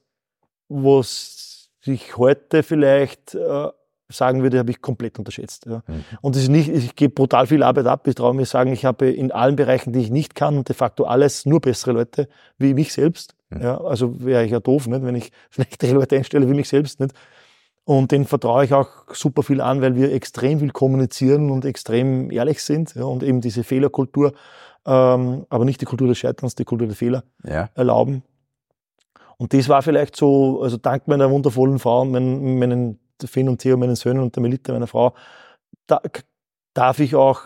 [0.69, 3.67] was sich heute vielleicht äh,
[4.11, 5.65] sagen würde, habe ich komplett unterschätzt.
[5.67, 5.83] Ja.
[5.87, 6.03] Mhm.
[6.21, 8.07] Und es ist nicht, ich gebe brutal viel Arbeit ab.
[8.07, 11.03] Ich traue mir sagen, ich habe in allen Bereichen, die ich nicht kann, de facto
[11.03, 13.35] alles nur bessere Leute wie mich selbst.
[13.49, 13.61] Mhm.
[13.61, 16.99] Ja, also wäre ich ja doof, nicht, wenn ich schlechtere Leute einstelle wie mich selbst.
[16.99, 17.13] Nicht.
[17.89, 22.29] Und den vertraue ich auch super viel an, weil wir extrem viel kommunizieren und extrem
[22.29, 24.33] ehrlich sind ja, und eben diese Fehlerkultur,
[24.85, 27.71] ähm, aber nicht die Kultur des Scheiterns, die Kultur der Fehler ja.
[27.73, 28.21] erlauben.
[29.37, 33.75] Und das war vielleicht so, also dank meiner wundervollen Frau meinen, meinen Finn und Theo,
[33.75, 35.15] meinen Söhnen und der Melita, meiner Frau,
[35.87, 35.99] da
[36.75, 37.41] darf ich auch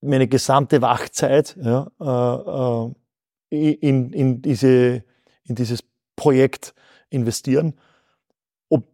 [0.00, 5.02] meine gesamte Wachzeit ja, äh, äh, in, in, diese,
[5.42, 5.82] in dieses
[6.14, 6.74] Projekt
[7.08, 7.74] investieren.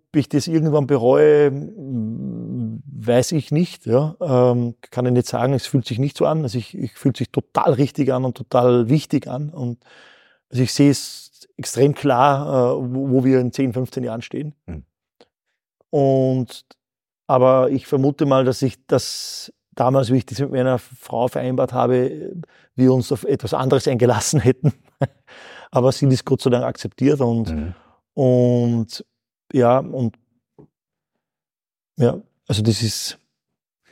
[0.09, 3.87] Ob ich das irgendwann bereue, weiß ich nicht.
[3.87, 4.17] Ja.
[4.21, 6.43] Ähm, kann ich nicht sagen, es fühlt sich nicht so an.
[6.43, 9.51] Also ich, ich fühlt sich total richtig an und total wichtig an.
[9.51, 9.85] Und
[10.51, 14.55] also ich sehe es extrem klar, äh, wo, wo, wir in 10, 15 Jahren stehen.
[14.67, 14.85] Mhm.
[15.91, 16.65] Und,
[17.27, 21.73] aber ich vermute mal, dass ich das damals, wie ich das mit meiner Frau vereinbart
[21.73, 22.33] habe,
[22.75, 24.73] wir uns auf etwas anderes eingelassen hätten.
[25.71, 27.75] aber sie ist Gott sei Dank akzeptiert und, mhm.
[28.15, 29.05] und
[29.53, 30.17] ja, und
[31.97, 33.19] ja, also das ist,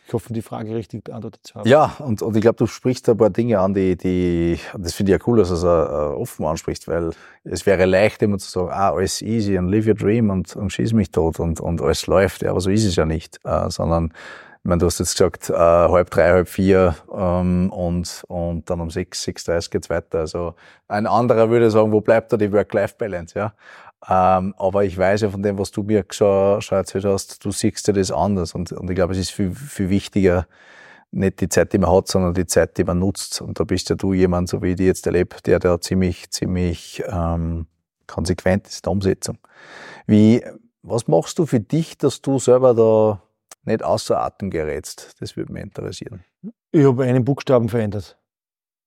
[0.07, 1.69] ich hoffe, die Frage richtig beantwortet zu haben.
[1.69, 5.13] Ja, und, und ich glaube, du sprichst ein paar Dinge an, die, die das finde
[5.13, 7.13] ich ja cool, dass du es uh, offen ansprichst, weil
[7.45, 10.71] es wäre leicht, immer zu sagen, ah, alles easy und live your dream und, und
[10.71, 12.43] schieß mich tot und, und alles läuft.
[12.43, 14.13] Ja, aber so ist es ja nicht, uh, sondern
[14.63, 18.81] ich meine, du hast jetzt gesagt, äh, halb drei, halb vier ähm, und, und dann
[18.81, 20.21] um sechs, sechs dreißig geht's weiter.
[20.21, 20.55] Also
[20.89, 23.39] ein anderer würde sagen, wo bleibt da die Work-Life-Balance?
[23.39, 23.53] Ja?
[24.09, 27.51] Ähm, aber ich weiß ja von dem, was du mir schon, schon erzählt hast, du
[27.51, 28.55] siehst ja das anders.
[28.55, 30.47] Und, und ich glaube, es ist viel, viel wichtiger,
[31.11, 33.41] nicht die Zeit, die man hat, sondern die Zeit, die man nutzt.
[33.41, 36.31] Und da bist ja du jemand, so wie ich die jetzt erlebe, der da ziemlich,
[36.31, 37.67] ziemlich ähm,
[38.07, 39.39] konsequent ist, der Umsetzung.
[40.07, 40.45] Wie,
[40.83, 43.23] was machst du für dich, dass du selber da
[43.65, 45.15] nicht außer Atem gerätst?
[45.21, 46.25] Das würde mich interessieren.
[46.73, 48.19] Ich habe einen Buchstaben verändert.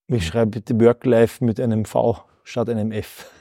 [0.08, 3.32] Ich schreibe bitte Work-Life mit einem V statt einem F.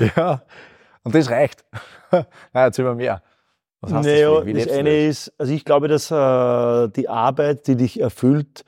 [0.16, 0.42] ja,
[1.02, 1.64] und das reicht.
[2.52, 3.22] Na, jetzt über mehr.
[3.80, 7.76] Was heißt naja, das, das eine ist, also ich glaube, dass äh, die Arbeit, die
[7.76, 8.64] dich erfüllt,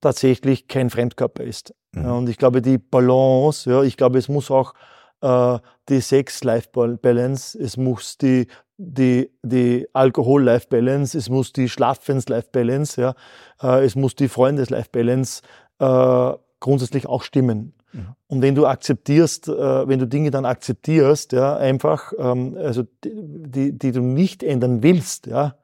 [0.00, 1.74] tatsächlich kein Fremdkörper ist.
[1.92, 2.10] Mhm.
[2.10, 4.74] Und ich glaube, die Balance, ja, ich glaube, es muss auch
[5.20, 13.14] äh, die Sex-Life-Balance, es muss die, die, die Alkohol-Life-Balance, es muss die Schlafens-Life-Balance, ja,
[13.62, 15.42] äh, es muss die Freundes-Life-Balance
[15.78, 16.32] äh,
[16.64, 17.74] grundsätzlich auch stimmen.
[17.92, 18.06] Mhm.
[18.26, 23.78] Und wenn du akzeptierst, äh, wenn du Dinge dann akzeptierst, ja, einfach, ähm, also die,
[23.78, 25.56] die du nicht ändern willst, ja,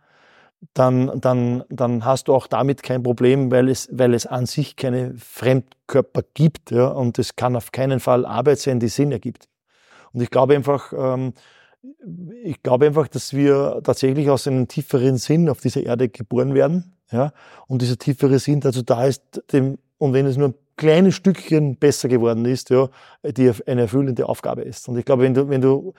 [0.75, 4.77] dann, dann, dann hast du auch damit kein Problem, weil es, weil es an sich
[4.77, 9.49] keine Fremdkörper gibt, ja, und es kann auf keinen Fall Arbeit sein, die Sinn ergibt.
[10.13, 11.33] Und ich glaube einfach, ähm,
[12.45, 16.99] ich glaube einfach, dass wir tatsächlich aus einem tieferen Sinn auf dieser Erde geboren werden,
[17.11, 17.33] ja,
[17.69, 21.77] und dieser tiefere Sinn dazu da ist, dem, und wenn es nur ein kleines Stückchen
[21.77, 22.89] besser geworden ist, ja,
[23.23, 24.89] die eine erfüllende Aufgabe ist.
[24.89, 25.93] Und ich glaube, wenn du, wenn du,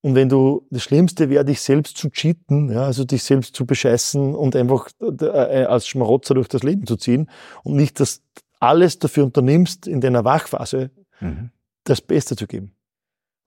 [0.00, 3.66] und wenn du, das Schlimmste wäre, dich selbst zu cheaten, ja, also dich selbst zu
[3.66, 7.28] bescheißen und einfach äh, als Schmarotzer durch das Leben zu ziehen
[7.62, 8.22] und nicht das
[8.58, 10.90] alles dafür unternimmst, in deiner Wachphase
[11.20, 11.50] mhm.
[11.84, 12.74] das Beste zu geben.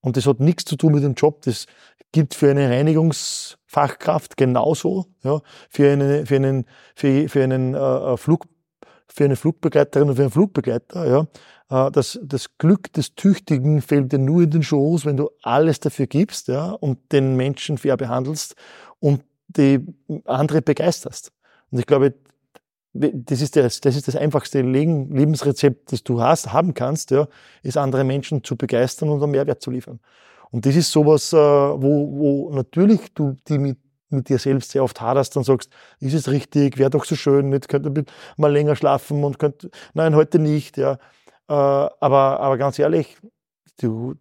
[0.01, 1.41] Und das hat nichts zu tun mit dem Job.
[1.41, 1.65] Das
[2.11, 5.41] gilt für eine Reinigungsfachkraft genauso, ja,
[5.71, 8.45] für, eine, für einen, für, für einen äh, äh Flug,
[9.07, 11.07] für eine Flugbegleiterin und für einen Flugbegleiter.
[11.07, 11.87] Ja.
[11.87, 15.79] Äh, das, das Glück des Tüchtigen fällt dir nur in den Schoß, wenn du alles
[15.79, 18.55] dafür gibst ja, und den Menschen fair behandelst
[18.99, 19.79] und die
[20.25, 21.31] andere begeisterst.
[21.71, 22.13] Und ich glaube,
[22.93, 27.27] das ist das, das ist das einfachste Lebensrezept, das du hast, haben kannst, ja,
[27.61, 29.99] ist andere Menschen zu begeistern und einen Mehrwert zu liefern.
[30.51, 33.77] Und das ist sowas, äh, wo, wo natürlich du die mit,
[34.15, 37.49] mit dir selbst sehr oft haderst und sagst, ist es richtig, wäre doch so schön,
[37.49, 38.05] nicht könnte
[38.37, 40.93] mal länger schlafen und könnte, nein, heute nicht, ja.
[41.47, 43.17] Äh, aber, aber ganz ehrlich,
[43.79, 44.15] du,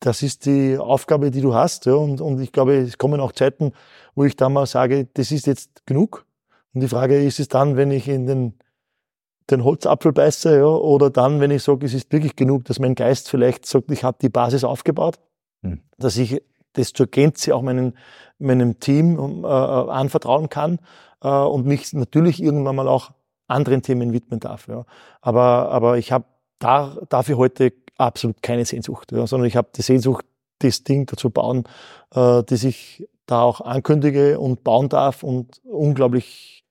[0.00, 1.94] das ist die Aufgabe, die du hast, ja.
[1.94, 3.72] Und, und ich glaube, es kommen auch Zeiten,
[4.14, 6.26] wo ich dann mal sage, das ist jetzt genug
[6.74, 8.54] und die Frage ist es dann, wenn ich in den,
[9.50, 12.94] den Holzapfel beiße, ja, oder dann, wenn ich sage, es ist wirklich genug, dass mein
[12.94, 15.18] Geist vielleicht sagt, ich habe die Basis aufgebaut,
[15.62, 15.82] mhm.
[15.98, 16.42] dass ich
[16.74, 17.96] das zur Gänze auch meinen,
[18.38, 20.78] meinem Team äh, anvertrauen kann
[21.22, 23.12] äh, und mich natürlich irgendwann mal auch
[23.48, 24.68] anderen Themen widmen darf.
[24.68, 24.84] Ja.
[25.20, 26.24] Aber, aber ich habe
[26.58, 30.24] da, dafür heute absolut keine Sehnsucht, ja, sondern ich habe die Sehnsucht,
[30.58, 31.64] das Ding dazu bauen,
[32.14, 36.64] äh, das ich da auch ankündige und bauen darf und unglaublich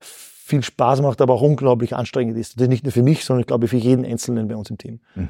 [0.00, 2.56] viel Spaß macht, aber auch unglaublich anstrengend ist.
[2.56, 4.78] Das ist nicht nur für mich, sondern ich glaube für jeden Einzelnen bei uns im
[4.78, 5.00] Team.
[5.14, 5.28] Mhm.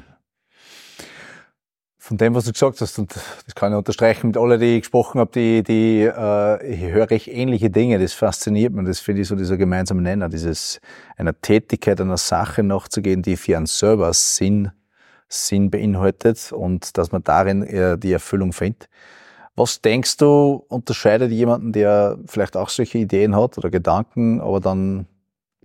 [2.09, 4.81] Von dem, was du gesagt hast, und das kann ich unterstreichen mit allen, die ich
[4.81, 7.99] gesprochen habe, die, die äh, höre ich ähnliche Dinge.
[7.99, 8.87] Das fasziniert mich.
[8.87, 10.81] Das finde ich so dieser gemeinsame Nenner, dieses
[11.17, 14.71] einer Tätigkeit, einer Sache nachzugehen, die für einen selber Sinn,
[15.27, 18.89] Sinn beinhaltet und dass man darin äh, die Erfüllung findet.
[19.55, 25.05] Was denkst du, unterscheidet jemanden, der vielleicht auch solche Ideen hat oder Gedanken, aber dann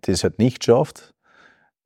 [0.02, 1.13] das halt nicht schafft,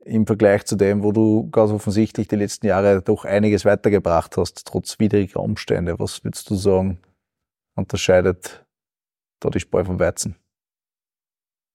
[0.09, 4.67] im Vergleich zu dem, wo du ganz offensichtlich die letzten Jahre doch einiges weitergebracht hast,
[4.67, 5.99] trotz widriger Umstände?
[5.99, 6.99] Was würdest du sagen,
[7.77, 8.65] unterscheidet
[9.41, 10.37] da die Spreu vom Weizen?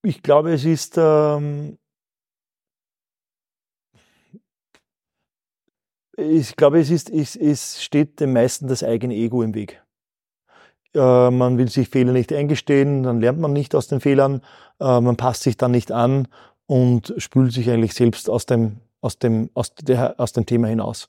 [0.06, 1.78] Ich glaube, es ist ähm,
[6.18, 9.84] ich glaube, es ist, es, es steht dem meisten das eigene Ego im Weg.
[10.94, 14.42] Äh, man will sich Fehler nicht eingestehen, dann lernt man nicht aus den Fehlern,
[14.80, 16.28] äh, man passt sich dann nicht an
[16.74, 21.08] und spült sich eigentlich selbst aus dem, aus dem, aus, der, aus dem Thema hinaus.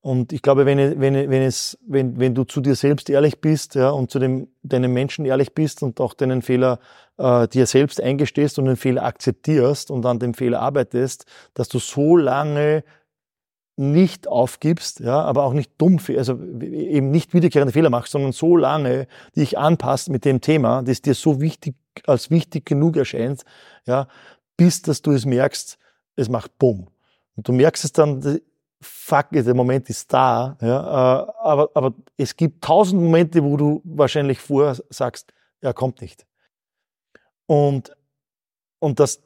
[0.00, 3.76] Und ich glaube, wenn, wenn, wenn, es, wenn, wenn du zu dir selbst ehrlich bist
[3.76, 6.80] ja, und zu dem, deinen Menschen ehrlich bist und auch deinen Fehler
[7.18, 11.78] äh, dir selbst eingestehst und den Fehler akzeptierst und an dem Fehler arbeitest, dass du
[11.78, 12.82] so lange
[13.76, 18.56] nicht aufgibst, ja, aber auch nicht dumm, also eben nicht wiederkehrende Fehler machst, sondern so
[18.56, 21.76] lange dich anpasst mit dem Thema, das dir so wichtig,
[22.06, 23.42] als wichtig genug erscheint,
[23.86, 24.08] ja,
[24.56, 25.78] bis dass du es merkst,
[26.16, 26.88] es macht Bumm.
[27.36, 28.40] Und du merkst es dann,
[28.80, 33.80] fuck, der Moment ist da, ja, äh, aber, aber es gibt tausend Momente, wo du
[33.84, 36.26] wahrscheinlich vorher sagst, er kommt nicht.
[37.46, 37.92] Und,
[38.78, 39.22] und das,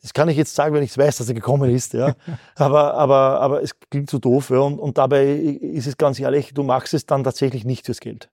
[0.00, 2.14] das kann ich jetzt sagen, wenn ich weiß, dass er gekommen ist, ja.
[2.56, 4.58] aber, aber, aber es klingt so doof, ja.
[4.58, 8.30] Und, und dabei ist es ganz ehrlich, du machst es dann tatsächlich nicht fürs Geld.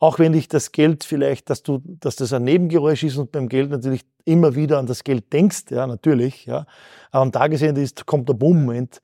[0.00, 3.50] Auch wenn dich das Geld vielleicht, dass du, dass das ein Nebengeräusch ist und beim
[3.50, 6.64] Geld natürlich immer wieder an das Geld denkst, ja, natürlich, ja.
[7.10, 9.02] Aber am Tagesende ist, kommt der Boom-Moment,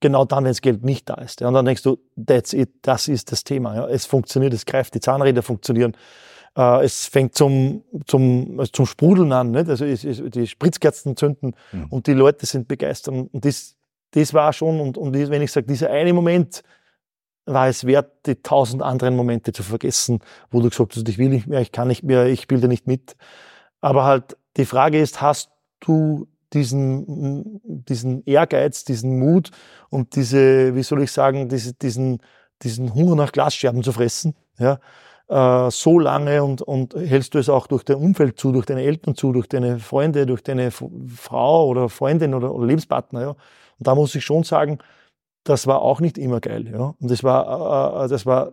[0.00, 1.40] genau dann, wenn das Geld nicht da ist.
[1.40, 1.46] Ja.
[1.46, 3.88] Und dann denkst du, that's it, das ist das Thema, ja.
[3.88, 5.96] Es funktioniert, es greift, die Zahnräder funktionieren.
[6.56, 9.68] Äh, es fängt zum, zum, also zum Sprudeln an, nicht?
[9.68, 11.86] also es, es, die Spritzkerzen zünden mhm.
[11.90, 13.14] und die Leute sind begeistert.
[13.14, 13.76] Und das,
[14.10, 16.64] das war schon, und, und wenn ich sage, dieser eine Moment
[17.46, 20.20] war es wert, die tausend anderen Momente zu vergessen,
[20.50, 22.86] wo du gesagt hast, ich will nicht mehr, ich kann nicht mehr, ich da nicht
[22.86, 23.16] mit.
[23.80, 29.50] Aber halt, die Frage ist, hast du diesen, diesen Ehrgeiz, diesen Mut
[29.90, 32.20] und diese, wie soll ich sagen, diese, diesen,
[32.62, 34.78] diesen Hunger nach Glasscherben zu fressen, ja,
[35.28, 38.82] äh, so lange und, und hältst du es auch durch dein Umfeld zu, durch deine
[38.82, 43.30] Eltern zu, durch deine Freunde, durch deine Frau oder Freundin oder, oder Lebenspartner, ja.
[43.78, 44.78] Und da muss ich schon sagen,
[45.48, 46.94] das war auch nicht immer geil, ja.
[47.00, 48.52] Und das war, äh, äh, das war,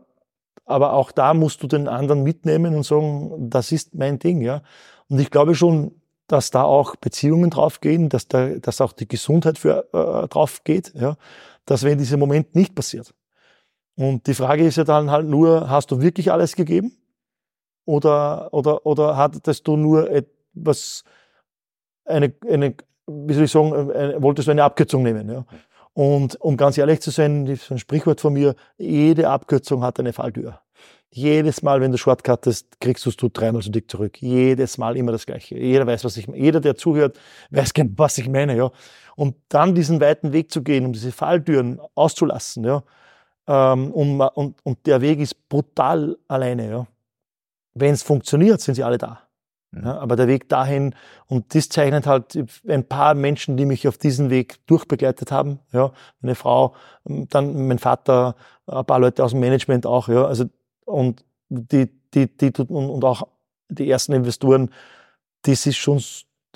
[0.66, 4.62] aber auch da musst du den anderen mitnehmen und sagen, das ist mein Ding, ja.
[5.10, 5.96] Und ich glaube schon,
[6.28, 10.94] dass da auch Beziehungen draufgehen, dass da, dass auch die Gesundheit für, äh, drauf geht,
[10.96, 11.16] ja.
[11.66, 13.14] Dass wenn dieser Moment nicht passiert,
[13.96, 16.98] und die Frage ist ja dann halt nur, hast du wirklich alles gegeben?
[17.86, 21.04] Oder, oder, oder hattest du nur etwas,
[22.06, 22.76] eine, eine,
[23.06, 25.30] wie soll ich sagen, eine, wolltest du eine Abkürzung nehmen?
[25.30, 25.46] Ja?
[25.94, 30.00] Und um ganz ehrlich zu sein, das ist ein Sprichwort von mir, jede Abkürzung hat
[30.00, 30.60] eine Falltür.
[31.12, 34.20] Jedes Mal, wenn du shortcuttest, kriegst du es dreimal so dick zurück.
[34.20, 35.56] Jedes Mal immer das Gleiche.
[35.56, 36.26] Jeder weiß, was ich.
[36.28, 37.20] Jeder, der zuhört,
[37.52, 38.72] weiß, was ich meine, ja.
[39.16, 42.84] Und dann diesen weiten Weg zu gehen, um diese Falltüren auszulassen, ja,
[43.48, 46.70] ähm, und, und, und der Weg ist brutal alleine.
[46.70, 46.88] Ja.
[47.74, 49.22] Wenn es funktioniert, sind sie alle da.
[49.76, 50.94] Ja, aber der Weg dahin,
[51.28, 55.60] und das zeichnet halt ein paar Menschen, die mich auf diesen Weg durchbegleitet haben.
[55.72, 58.36] Ja, meine Frau, dann mein Vater,
[58.68, 60.10] ein paar Leute aus dem Management auch.
[60.10, 60.46] Ja, also
[60.86, 63.28] und die, die, die und, und auch
[63.70, 64.70] die ersten Investoren,
[65.44, 66.00] das ist schon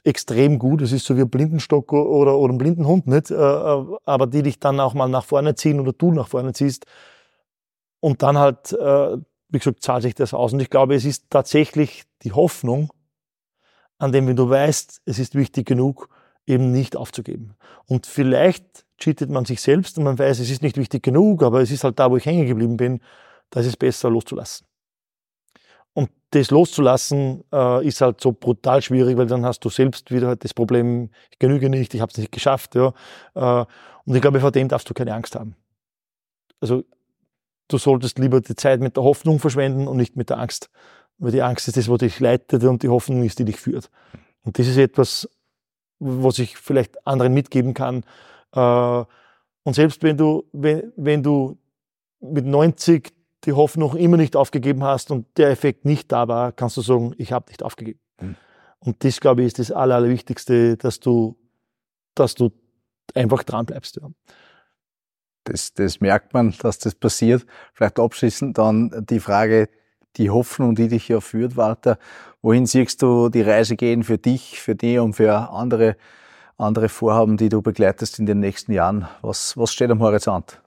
[0.03, 0.81] extrem gut.
[0.81, 3.31] Es ist so wie ein Blindenstock oder, oder ein Blindenhund, nicht?
[3.31, 6.53] Äh, äh, aber die dich dann auch mal nach vorne ziehen oder du nach vorne
[6.53, 6.85] ziehst.
[7.99, 9.17] Und dann halt, äh,
[9.49, 10.53] wie gesagt, zahlt sich das aus.
[10.53, 12.91] Und ich glaube, es ist tatsächlich die Hoffnung,
[13.97, 16.09] an dem, wenn du weißt, es ist wichtig genug,
[16.45, 17.55] eben nicht aufzugeben.
[17.85, 21.61] Und vielleicht cheatet man sich selbst und man weiß, es ist nicht wichtig genug, aber
[21.61, 23.01] es ist halt da, wo ich hängen geblieben bin,
[23.49, 24.65] da ist es besser loszulassen.
[25.93, 30.27] Und das loszulassen äh, ist halt so brutal schwierig, weil dann hast du selbst wieder
[30.27, 32.75] halt das Problem, ich genüge nicht, ich habe es nicht geschafft.
[32.75, 32.93] Ja.
[33.33, 33.65] Äh,
[34.05, 35.55] und ich glaube, vor dem darfst du keine Angst haben.
[36.61, 36.83] Also
[37.67, 40.69] du solltest lieber die Zeit mit der Hoffnung verschwenden und nicht mit der Angst.
[41.19, 43.89] Weil die Angst ist das, was dich leitet und die Hoffnung ist, die dich führt.
[44.43, 45.27] Und das ist etwas,
[45.99, 48.03] was ich vielleicht anderen mitgeben kann.
[48.53, 49.03] Äh,
[49.63, 51.57] und selbst wenn du, wenn, wenn du
[52.19, 53.13] mit 90
[53.43, 57.13] die Hoffnung immer nicht aufgegeben hast und der Effekt nicht da war, kannst du sagen,
[57.17, 57.99] ich habe nicht aufgegeben.
[58.21, 58.35] Mhm.
[58.79, 61.37] Und das, glaube ich, ist das Aller, Allerwichtigste, dass du,
[62.15, 62.51] dass du
[63.13, 63.97] einfach dran bleibst.
[63.97, 64.09] Ja.
[65.43, 67.45] Das, das merkt man, dass das passiert.
[67.73, 69.69] Vielleicht abschließend dann die Frage,
[70.15, 71.97] die Hoffnung, die dich ja führt, Walter.
[72.41, 75.97] Wohin siehst du die Reise gehen für dich, für dich und für andere,
[76.57, 79.07] andere Vorhaben, die du begleitest in den nächsten Jahren?
[79.21, 80.61] Was, was steht am Horizont?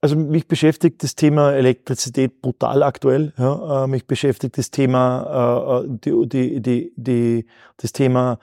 [0.00, 3.32] Also mich beschäftigt das Thema Elektrizität brutal aktuell.
[3.36, 3.84] Ja.
[3.84, 7.46] Äh, mich beschäftigt das Thema, äh, die, die, die, die,
[7.78, 8.38] das Thema,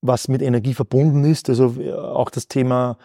[0.00, 1.50] was mit Energie verbunden ist.
[1.50, 2.96] Also äh, auch das Thema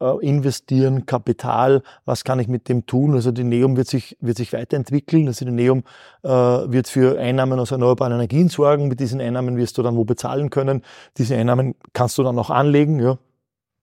[0.00, 3.14] investieren, Kapital, was kann ich mit dem tun?
[3.14, 5.26] Also die Neum wird sich, wird sich weiterentwickeln.
[5.26, 5.82] Also die Neum
[6.22, 8.88] äh, wird für Einnahmen aus erneuerbaren Energien sorgen.
[8.88, 10.82] Mit diesen Einnahmen wirst du dann wo bezahlen können.
[11.16, 13.00] Diese Einnahmen kannst du dann auch anlegen.
[13.00, 13.18] Ja.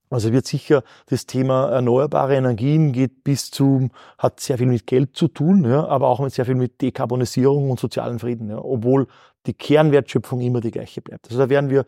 [0.10, 5.16] Also wird sicher das Thema erneuerbare Energien geht bis zu, hat sehr viel mit Geld
[5.18, 9.08] zu tun, ja, aber auch mit sehr viel mit Dekarbonisierung und sozialen Frieden, ja, obwohl
[9.48, 11.28] die Kernwertschöpfung immer die gleiche bleibt.
[11.28, 11.86] Also da werden wir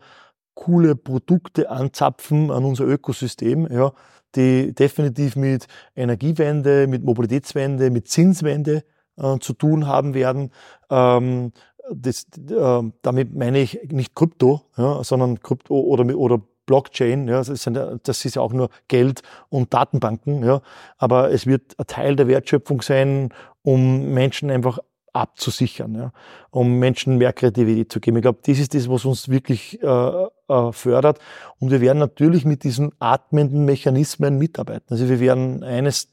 [0.58, 3.92] coole Produkte anzapfen an unser Ökosystem, ja,
[4.34, 8.82] die definitiv mit Energiewende, mit Mobilitätswende, mit Zinswende
[9.16, 10.50] äh, zu tun haben werden.
[10.90, 11.52] Ähm,
[11.90, 17.62] das, äh, damit meine ich nicht Krypto, ja, sondern Krypto oder, oder Blockchain, ja, das,
[17.62, 20.60] sind, das ist ja auch nur Geld und Datenbanken, ja,
[20.98, 23.30] aber es wird ein Teil der Wertschöpfung sein,
[23.62, 24.80] um Menschen einfach
[25.12, 26.12] abzusichern, ja,
[26.50, 28.18] um Menschen mehr Kreativität zu geben.
[28.18, 31.18] Ich glaube, das ist das, was uns wirklich äh, äh, fördert.
[31.58, 34.86] Und wir werden natürlich mit diesen atmenden Mechanismen mitarbeiten.
[34.90, 36.08] Also wir werden eines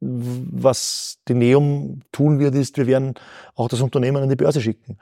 [0.00, 3.14] was die Neum tun wird, ist, wir werden
[3.54, 4.98] auch das Unternehmen an die Börse schicken.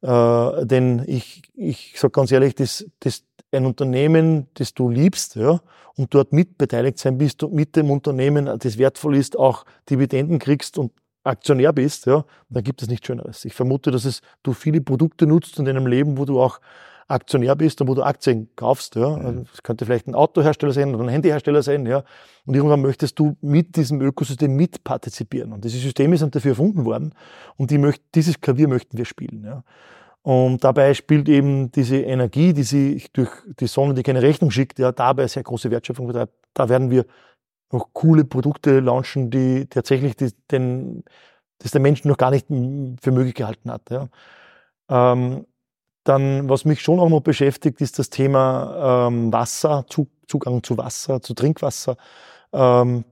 [0.00, 5.60] Äh, denn ich, ich sage ganz ehrlich, das, das, ein Unternehmen, das du liebst, ja,
[5.96, 10.78] und dort mitbeteiligt sein bist und mit dem Unternehmen, das wertvoll ist, auch Dividenden kriegst
[10.78, 10.92] und
[11.24, 13.44] Aktionär bist, ja, dann gibt es nichts Schöneres.
[13.44, 16.60] Ich vermute, dass es, du viele Produkte nutzt in deinem Leben, wo du auch
[17.08, 18.94] Aktionär bist und wo du Aktien kaufst.
[18.94, 19.14] Ja.
[19.14, 21.86] Also das könnte vielleicht ein Autohersteller sein oder ein Handyhersteller sein.
[21.86, 22.04] Ja.
[22.44, 25.52] Und irgendwann möchtest du mit diesem Ökosystem mitpartizipieren.
[25.52, 27.14] Und diese Systeme sind dafür erfunden worden.
[27.56, 29.42] Und die möcht, dieses Klavier möchten wir spielen.
[29.44, 29.64] Ja.
[30.22, 34.78] Und dabei spielt eben diese Energie, die sich durch die Sonne, die keine Rechnung schickt,
[34.78, 36.34] ja, dabei sehr große Wertschöpfung betreibt.
[36.52, 37.06] Da werden wir
[37.72, 41.04] noch coole Produkte launchen, die tatsächlich die, den,
[41.58, 43.88] das der Mensch noch gar nicht für möglich gehalten hat.
[43.90, 44.08] Ja.
[44.90, 45.46] Ähm,
[46.08, 49.84] dann, was mich schon auch noch beschäftigt, ist das Thema ähm, Wasser,
[50.26, 51.96] Zugang zu Wasser, zu Trinkwasser.
[52.52, 53.04] Ähm,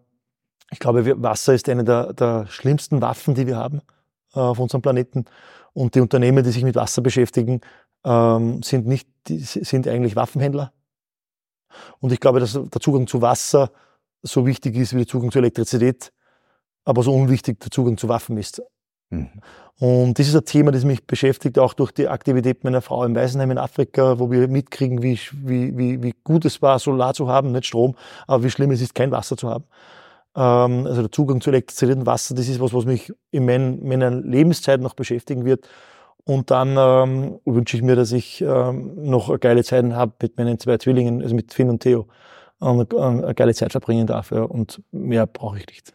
[0.70, 3.82] ich glaube, Wasser ist eine der, der schlimmsten Waffen, die wir haben
[4.34, 5.26] äh, auf unserem Planeten.
[5.72, 7.60] Und die Unternehmen, die sich mit Wasser beschäftigen,
[8.04, 10.72] ähm, sind nicht, sind eigentlich Waffenhändler.
[12.00, 13.70] Und ich glaube, dass der Zugang zu Wasser
[14.22, 16.12] so wichtig ist wie der Zugang zu Elektrizität,
[16.84, 18.62] aber so unwichtig der Zugang zu Waffen ist.
[19.10, 19.28] Mhm.
[19.78, 23.14] Und das ist ein Thema, das mich beschäftigt, auch durch die Aktivität meiner Frau im
[23.14, 27.28] Waisenheim in Afrika, wo wir mitkriegen, wie, wie, wie, wie gut es war, Solar zu
[27.28, 27.94] haben, nicht Strom,
[28.26, 29.64] aber wie schlimm es ist, kein Wasser zu haben.
[30.34, 33.86] Ähm, also der Zugang zu Elektrizität und Wasser, das ist was, was mich in mein,
[33.86, 35.68] meiner Lebenszeit noch beschäftigen wird.
[36.24, 40.58] Und dann ähm, wünsche ich mir, dass ich ähm, noch geile Zeit habe mit meinen
[40.58, 42.08] zwei Zwillingen, also mit Finn und Theo,
[42.58, 44.32] und eine geile Zeit verbringen darf.
[44.32, 44.42] Ja.
[44.42, 45.94] Und mehr brauche ich nicht.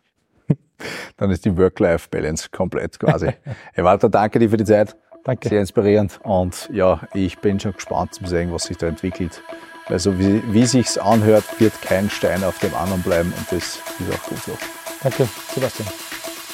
[1.17, 3.29] Dann ist die Work-Life-Balance komplett quasi.
[3.73, 4.95] Herr Walter, danke dir für die Zeit.
[5.23, 5.49] Danke.
[5.49, 6.19] Sehr inspirierend.
[6.23, 9.43] Und ja, ich bin schon gespannt zu sehen, was sich da entwickelt.
[9.85, 14.13] Also wie, wie sich's anhört, wird kein Stein auf dem anderen bleiben und das ist
[14.13, 14.57] auch gut so.
[15.03, 15.87] Danke, Sebastian.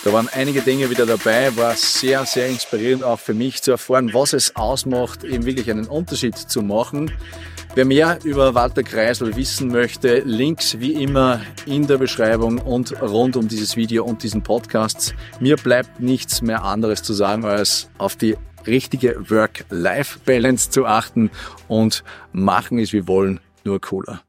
[0.03, 4.13] Da waren einige Dinge wieder dabei, war sehr, sehr inspirierend auch für mich zu erfahren,
[4.13, 7.11] was es ausmacht, eben wirklich einen Unterschied zu machen.
[7.75, 13.37] Wer mehr über Walter Kreisel wissen möchte, Links wie immer in der Beschreibung und rund
[13.37, 15.13] um dieses Video und diesen Podcast.
[15.39, 21.29] Mir bleibt nichts mehr anderes zu sagen, als auf die richtige Work-Life-Balance zu achten
[21.67, 22.03] und
[22.33, 24.21] machen es, wir wollen, nur cooler.